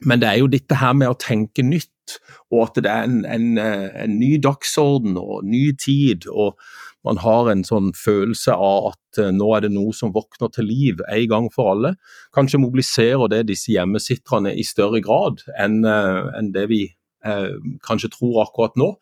Men 0.00 0.22
det 0.22 0.28
er 0.30 0.40
jo 0.40 0.50
dette 0.50 0.78
her 0.80 0.94
med 0.96 1.12
å 1.12 1.18
tenke 1.20 1.64
nytt, 1.66 2.16
og 2.50 2.64
at 2.66 2.80
det 2.84 2.90
er 2.90 3.04
en, 3.06 3.20
en, 3.28 3.50
eh, 3.60 3.90
en 4.04 4.16
ny 4.18 4.36
dagsorden 4.42 5.18
og 5.20 5.44
ny 5.44 5.70
tid. 5.78 6.28
og 6.28 6.56
man 7.04 7.18
har 7.18 7.50
en 7.50 7.64
sånn 7.66 7.90
følelse 7.98 8.54
av 8.54 8.92
at 8.92 9.20
eh, 9.20 9.32
nå 9.34 9.48
er 9.56 9.64
det 9.64 9.72
noe 9.74 9.94
som 9.96 10.12
våkner 10.14 10.52
til 10.54 10.68
liv 10.70 11.02
en 11.08 11.28
gang 11.30 11.48
for 11.54 11.72
alle. 11.74 11.96
Kanskje 12.36 12.62
mobiliserer 12.62 13.30
det 13.32 13.46
disse 13.50 13.72
hjemmesitterne 13.74 14.54
i 14.54 14.64
større 14.66 15.02
grad 15.04 15.42
enn, 15.58 15.82
eh, 15.88 16.22
enn 16.38 16.52
det 16.54 16.68
vi 16.70 16.84
kanskje 17.86 18.10
tror 18.16 18.42
akkurat 18.42 18.76
nå. 18.80 18.92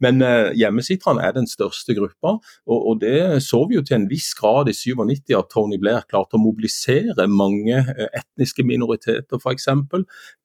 Men 0.00 0.22
eh, 0.24 0.50
hjemmesitterne 0.56 1.22
er 1.24 1.34
den 1.36 1.48
største 1.50 1.94
gruppa, 1.96 2.36
og, 2.66 2.78
og, 2.78 3.00
det 3.02 3.42
så 3.44 3.62
vi 3.68 3.76
jo 3.76 3.84
til 3.84 3.98
en 3.98 4.08
viss 4.10 4.30
grad 4.38 4.70
i 4.70 4.74
97 4.76 5.34
at 5.36 5.50
Tony 5.52 5.78
Blair 5.80 6.06
klarte 6.08 6.38
å 6.38 6.42
mobilisere 6.42 7.26
mange 7.30 7.80
eh, 7.80 8.06
etniske 8.22 8.64
minoriteter 8.66 9.40
f.eks. 9.40 9.68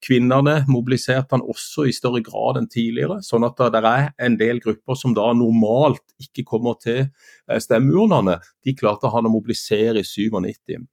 Kvinnene 0.05 0.57
mobiliserte 0.71 1.37
han 1.37 1.45
også 1.45 1.87
i 1.89 1.95
større 1.95 2.23
grad 2.25 2.59
enn 2.59 2.71
tidligere. 2.71 3.21
sånn 3.23 3.47
at 3.47 3.61
det 3.73 3.83
er 3.83 4.09
en 4.27 4.39
del 4.39 4.59
grupper 4.63 4.99
som 4.99 5.15
da 5.15 5.31
normalt 5.35 6.03
ikke 6.21 6.47
kommer 6.47 6.79
til 6.81 7.05
eh, 7.05 7.61
stemmeurnene, 7.61 8.39
de 8.65 8.75
klarte 8.75 9.11
han 9.13 9.27
å 9.27 9.33
mobilisere 9.33 10.03
i 10.03 10.07
97. 10.07 10.83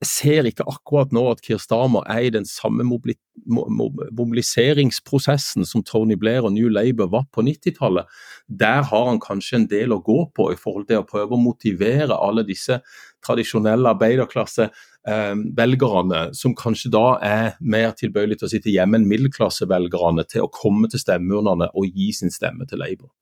Ser 0.00 0.46
ikke 0.48 0.64
akkurat 0.64 1.10
nå 1.12 1.26
at 1.28 1.42
Keir 1.44 1.58
Starmer 1.60 2.00
er 2.08 2.24
i 2.24 2.32
den 2.32 2.48
samme 2.48 2.80
mobiliseringsprosessen 2.88 5.68
som 5.68 5.84
Tony 5.84 6.16
Blair 6.16 6.40
og 6.48 6.54
New 6.54 6.70
Labour 6.72 7.10
var 7.12 7.26
på 7.34 7.42
90-tallet. 7.44 8.08
Der 8.48 8.80
har 8.88 9.04
han 9.10 9.20
kanskje 9.20 9.56
en 9.58 9.68
del 9.68 9.92
å 9.92 10.00
gå 10.00 10.32
på 10.32 10.48
i 10.54 10.56
forhold 10.56 10.88
til 10.88 10.96
å 11.02 11.08
prøve 11.08 11.34
å 11.36 11.44
motivere 11.44 12.16
alle 12.16 12.40
disse 12.48 12.80
tradisjonelle 13.26 13.88
arbeiderklassevelgerne, 13.92 16.20
eh, 16.24 16.32
som 16.32 16.56
kanskje 16.56 16.90
da 16.96 17.20
er 17.20 17.52
mer 17.60 17.92
tilbøyelig 17.92 18.40
til 18.40 18.48
å 18.48 18.52
sitte 18.56 18.72
hjemme 18.72 18.96
enn 18.96 19.04
middelklassevelgerne, 19.10 20.24
til 20.32 20.40
å 20.46 20.54
komme 20.54 20.88
til 20.88 21.00
stemmeurnene 21.04 21.68
og 21.74 21.84
gi 21.92 22.12
sin 22.16 22.32
stemme 22.32 22.64
til 22.64 22.78
Labour. 22.80 23.12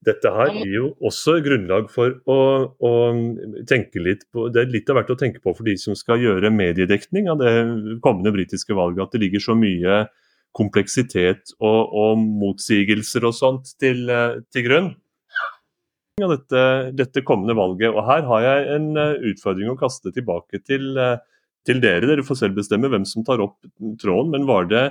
Dette 0.00 0.30
her 0.32 0.54
gir 0.54 0.70
jo 0.72 0.86
også 1.04 1.34
grunnlag 1.44 1.90
for 1.92 2.14
å, 2.24 2.38
å, 2.72 2.92
tenke 3.68 4.00
litt 4.00 4.22
på 4.32 4.46
Det 4.48 4.62
er 4.62 4.72
litt 4.72 4.88
av 4.88 4.96
hvert 4.96 5.12
å 5.12 5.18
tenke 5.20 5.42
på 5.44 5.52
for 5.52 5.68
de 5.68 5.74
som 5.76 5.96
skal 5.98 6.22
gjøre 6.22 6.52
mediedekning 6.54 7.28
av 7.28 7.42
det 7.42 7.52
kommende 8.04 8.32
britiske 8.32 8.76
valget. 8.76 9.04
At 9.04 9.16
det 9.16 9.20
ligger 9.26 9.44
så 9.44 9.58
mye 9.60 10.06
kompleksitet 10.56 11.52
og, 11.60 11.92
og 11.92 12.24
motsigelser 12.40 13.28
og 13.28 13.36
sånt 13.36 13.74
til, 13.82 14.08
til 14.48 14.66
grunn. 14.66 14.90
Av 16.24 16.34
dette, 16.34 16.64
dette, 16.96 17.24
kommende 17.24 17.56
valget. 17.56 17.92
Og 17.92 18.04
her 18.08 18.24
har 18.28 18.44
jeg 18.44 18.66
en 18.74 18.88
eh, 19.00 19.22
utfordring 19.30 19.70
å 19.72 19.78
kaste 19.80 20.12
tilbake 20.12 20.60
til, 20.66 20.90
eh, 21.00 21.16
til 21.68 21.80
dere. 21.80 22.08
Dere 22.10 22.24
får 22.26 22.42
selv 22.42 22.58
bestemme 22.60 22.90
hvem 22.92 23.06
som 23.08 23.24
tar 23.24 23.40
opp 23.44 23.56
tråden. 24.02 24.32
Men 24.34 24.44
var 24.48 24.68
det, 24.68 24.84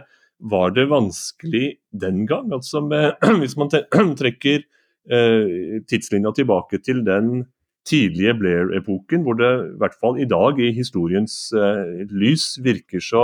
var 0.54 0.74
det 0.74 0.88
vanskelig 0.90 1.78
den 1.94 2.24
gang? 2.30 2.50
Altså 2.56 2.82
med, 2.86 3.14
hvis 3.42 3.58
man 3.62 3.70
trekker 4.22 4.66
tidslinja 5.10 6.32
tilbake 6.38 6.78
til 6.86 7.00
den 7.08 7.48
tidlige 7.90 8.36
Blair-epoken, 8.38 9.24
hvor 9.26 9.38
det 9.40 9.50
i 9.50 9.78
hvert 9.82 9.98
fall 10.02 10.20
i 10.22 10.28
dag 10.30 10.60
i 10.62 10.72
historiens 10.76 11.36
eh, 11.58 12.06
lys 12.12 12.60
virker 12.64 13.02
så 13.04 13.24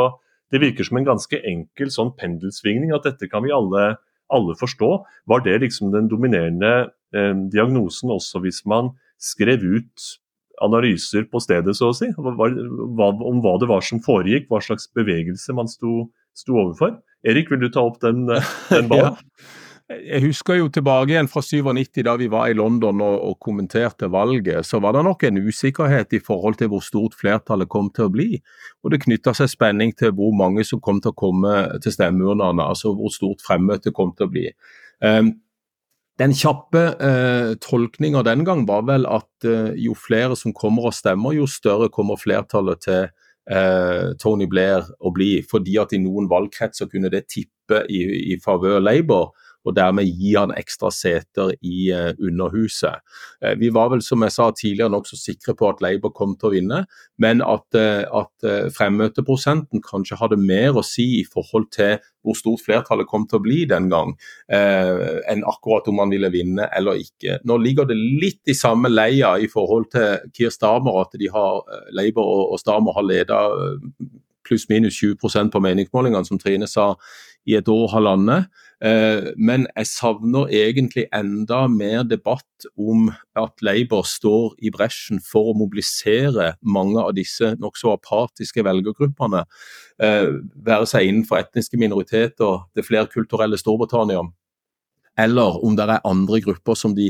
det 0.54 0.62
virker 0.62 0.86
som 0.86 1.00
en 1.00 1.08
ganske 1.08 1.40
enkel 1.50 1.90
sånn 1.92 2.14
pendelsvingning, 2.20 2.94
at 2.94 3.08
dette 3.08 3.28
kan 3.32 3.44
vi 3.44 3.54
alle, 3.54 3.96
alle 4.34 4.54
forstå. 4.60 4.92
Var 5.28 5.42
det 5.46 5.58
liksom 5.64 5.90
den 5.94 6.10
dominerende 6.12 6.92
eh, 7.16 7.34
diagnosen 7.52 8.14
også 8.14 8.44
hvis 8.46 8.62
man 8.70 8.94
skrev 9.22 9.66
ut 9.66 10.12
analyser 10.64 11.26
på 11.28 11.42
stedet, 11.44 11.74
så 11.76 11.90
å 11.92 11.98
si? 11.98 12.12
Hva, 12.16 12.36
hva, 12.38 13.10
om 13.28 13.42
hva 13.44 13.58
det 13.60 13.68
var 13.68 13.84
som 13.84 14.00
foregikk, 14.06 14.48
hva 14.52 14.62
slags 14.64 14.88
bevegelse 14.96 15.58
man 15.58 15.68
sto, 15.68 16.06
sto 16.38 16.56
overfor? 16.62 16.96
Erik, 17.26 17.50
vil 17.52 17.66
du 17.66 17.72
ta 17.74 17.84
opp 17.90 18.00
den, 18.06 18.28
eh, 18.32 18.56
den 18.78 18.92
ballen? 18.92 19.18
ja. 19.18 19.62
Jeg 19.86 20.24
husker 20.24 20.58
jo 20.58 20.70
tilbake 20.74 21.14
igjen 21.14 21.28
fra 21.30 21.44
97, 21.46 22.00
da 22.08 22.16
vi 22.18 22.26
var 22.34 22.50
i 22.50 22.56
London 22.58 23.04
og, 23.06 23.20
og, 23.22 23.36
kommenterte 23.46 24.08
valget. 24.10 24.66
Så 24.66 24.80
var 24.82 24.96
det 24.98 25.04
nok 25.06 25.24
en 25.28 25.38
usikkerhet 25.46 26.16
i 26.18 26.22
forhold 26.26 26.58
til 26.58 26.72
hvor 26.72 26.82
stort 26.82 27.14
flertallet 27.20 27.70
kom 27.70 27.92
til 27.94 28.08
å 28.08 28.14
bli. 28.16 28.40
Og 28.82 28.96
det 28.96 29.04
knytta 29.04 29.36
seg 29.38 29.52
spenning 29.54 29.94
til 29.94 30.16
hvor 30.18 30.34
mange 30.34 30.66
som 30.66 30.82
kom 30.82 31.04
til 31.04 31.14
å 31.14 31.20
komme 31.22 31.54
til 31.86 31.94
stemmeurnene. 31.94 32.66
Altså 32.66 32.96
hvor 32.98 33.14
stort 33.14 33.46
fremmøtet 33.46 33.94
kom 33.94 34.16
til 34.18 34.26
å 34.26 34.34
bli. 34.34 34.48
Um, 35.06 35.36
den 36.18 36.34
kjappe 36.34 36.84
eh, 37.04 37.54
tolkninga 37.62 38.24
den 38.26 38.46
gang 38.48 38.64
var 38.66 38.86
vel 38.88 39.06
at 39.06 39.46
eh, 39.46 39.74
jo 39.84 39.94
flere 40.00 40.38
som 40.40 40.56
kommer 40.56 40.90
og 40.90 40.96
stemmer, 40.96 41.36
jo 41.36 41.46
større 41.46 41.92
kommer 41.94 42.18
flertallet 42.18 42.86
til 42.88 43.02
eh, 43.52 44.14
Tony 44.18 44.48
Blair 44.50 44.88
å 44.98 45.12
bli. 45.14 45.44
Fordi 45.46 45.76
at 45.84 45.94
i 45.94 46.00
noen 46.02 46.32
valgkretser 46.32 46.90
kunne 46.90 47.12
det 47.14 47.28
tippe 47.30 47.84
i, 47.92 48.06
i 48.34 48.40
favør 48.42 48.80
Labour 48.82 49.36
og 49.66 49.76
dermed 49.78 50.08
gi 50.08 50.36
han 50.38 50.54
ekstra 50.56 50.92
seter 50.94 51.54
i 51.66 51.90
uh, 51.94 52.12
Underhuset. 52.22 53.02
Uh, 53.44 53.54
vi 53.60 53.72
var 53.74 53.92
vel, 53.94 54.04
som 54.06 54.24
jeg 54.26 54.36
sa 54.36 54.50
tidligere, 54.54 54.94
nokså 54.94 55.18
sikre 55.20 55.56
på 55.58 55.70
at 55.72 55.84
Labour 55.84 56.14
kom 56.16 56.36
til 56.40 56.50
å 56.50 56.54
vinne, 56.56 56.82
men 57.22 57.44
at, 57.46 57.66
uh, 57.78 58.06
at 58.22 58.50
fremmøteprosenten 58.76 59.84
kanskje 59.86 60.20
hadde 60.20 60.40
mer 60.42 60.78
å 60.78 60.86
si 60.86 61.08
i 61.20 61.26
forhold 61.28 61.70
til 61.76 61.98
hvor 62.26 62.38
stort 62.38 62.64
flertallet 62.66 63.10
kom 63.10 63.28
til 63.30 63.38
å 63.38 63.44
bli 63.46 63.58
den 63.70 63.86
gang, 63.92 64.16
enn 64.50 65.44
akkurat 65.46 65.86
om 65.92 66.00
man 66.00 66.10
ville 66.10 66.32
vinne 66.34 66.66
eller 66.74 66.98
ikke. 66.98 67.38
Nå 67.46 67.60
ligger 67.62 67.86
det 67.86 67.98
litt 68.00 68.50
i 68.50 68.56
samme 68.58 68.90
leia 68.90 69.36
i 69.38 69.50
forhold 69.52 69.92
til 69.94 70.32
Keir 70.34 70.54
Starmer, 70.54 71.04
at 71.04 71.14
de 71.22 71.30
har, 71.30 71.62
Labour 71.94 72.26
og, 72.26 72.44
og 72.56 72.62
Starmer 72.64 72.98
har 72.98 73.06
leda 73.06 73.44
pluss-minus 74.46 74.98
20% 75.02 75.54
på 75.54 75.62
meningsmålingene, 75.64 76.26
som 76.26 76.40
Trine 76.42 76.70
sa, 76.70 76.94
i 77.46 77.58
et 77.58 77.70
år 77.70 77.88
og 77.88 77.94
halvannet. 77.94 78.50
Eh, 78.84 79.32
men 79.38 79.68
jeg 79.78 79.88
savner 79.88 80.52
egentlig 80.52 81.06
enda 81.16 81.66
mer 81.72 82.04
debatt 82.04 82.68
om 82.78 83.10
at 83.40 83.64
Labour 83.64 84.04
står 84.08 84.56
i 84.60 84.72
bresjen 84.74 85.22
for 85.24 85.52
å 85.52 85.58
mobilisere 85.58 86.54
mange 86.62 87.00
av 87.02 87.14
disse 87.16 87.54
nokså 87.62 87.96
apatiske 87.96 88.66
velgergruppene. 88.66 89.46
Eh, 90.04 90.32
være 90.68 90.90
seg 90.92 91.08
innenfor 91.08 91.40
etniske 91.40 91.80
minoriteter, 91.80 92.66
det 92.76 92.88
flerkulturelle 92.88 93.60
Storbritannia 93.60 94.26
eller 95.18 95.64
om 95.66 95.76
det 95.78 95.86
er 95.88 96.04
andre 96.08 96.40
grupper 96.44 96.78
som 96.78 96.96
de 96.96 97.08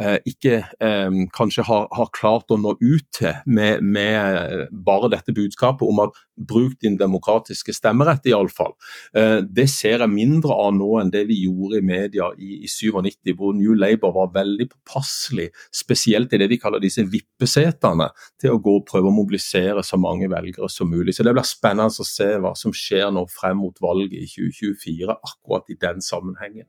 eh, 0.00 0.16
ikke 0.28 0.60
eh, 0.84 1.18
kanskje 1.34 1.64
har, 1.66 1.88
har, 1.94 2.10
klart 2.14 2.52
å 2.54 2.58
nå 2.60 2.74
ut 2.80 3.06
til 3.14 3.34
med, 3.46 3.82
med, 3.82 4.68
bare 4.86 5.10
dette 5.12 5.34
budskapet 5.34 5.86
om 5.86 6.02
at 6.06 6.16
bruk 6.38 6.76
din 6.82 6.96
demokratiske 6.98 7.74
stemmerett, 7.74 8.26
iallfall. 8.30 8.76
Eh, 9.16 9.40
det 9.42 9.66
ser 9.72 10.04
jeg 10.04 10.12
mindre 10.12 10.54
av 10.54 10.72
nå 10.76 10.92
enn 11.00 11.12
det 11.14 11.24
vi 11.30 11.40
gjorde 11.44 11.80
i 11.80 11.86
media 11.86 12.30
i, 12.38 12.62
i 12.62 12.70
97, 12.70 13.34
hvor 13.34 13.56
New 13.58 13.74
Labour 13.78 14.14
var 14.16 14.32
veldig 14.38 14.68
påpasselig, 14.72 15.50
spesielt 15.74 16.32
i 16.32 16.42
det 16.42 16.50
vi 16.52 16.60
kaller 16.62 16.82
disse 16.82 17.04
vippesetene, 17.10 18.10
til 18.40 18.54
å 18.54 18.62
gå 18.62 18.78
og 18.80 18.86
prøve 18.88 19.10
å 19.10 19.14
mobilisere 19.14 19.82
så 19.86 19.98
mange 20.00 20.30
velgere 20.30 20.70
som 20.72 20.90
mulig. 20.90 21.16
Så 21.16 21.26
Det 21.26 21.34
blir 21.34 21.46
spennende 21.46 21.90
å 21.90 22.06
se 22.06 22.30
hva 22.38 22.54
som 22.58 22.74
skjer 22.74 23.10
nå 23.14 23.26
frem 23.32 23.58
mot 23.58 23.82
valget 23.82 24.22
i 24.22 24.26
2024, 24.30 25.18
akkurat 25.18 25.74
i 25.74 25.78
den 25.80 26.04
sammenhengen. 26.04 26.68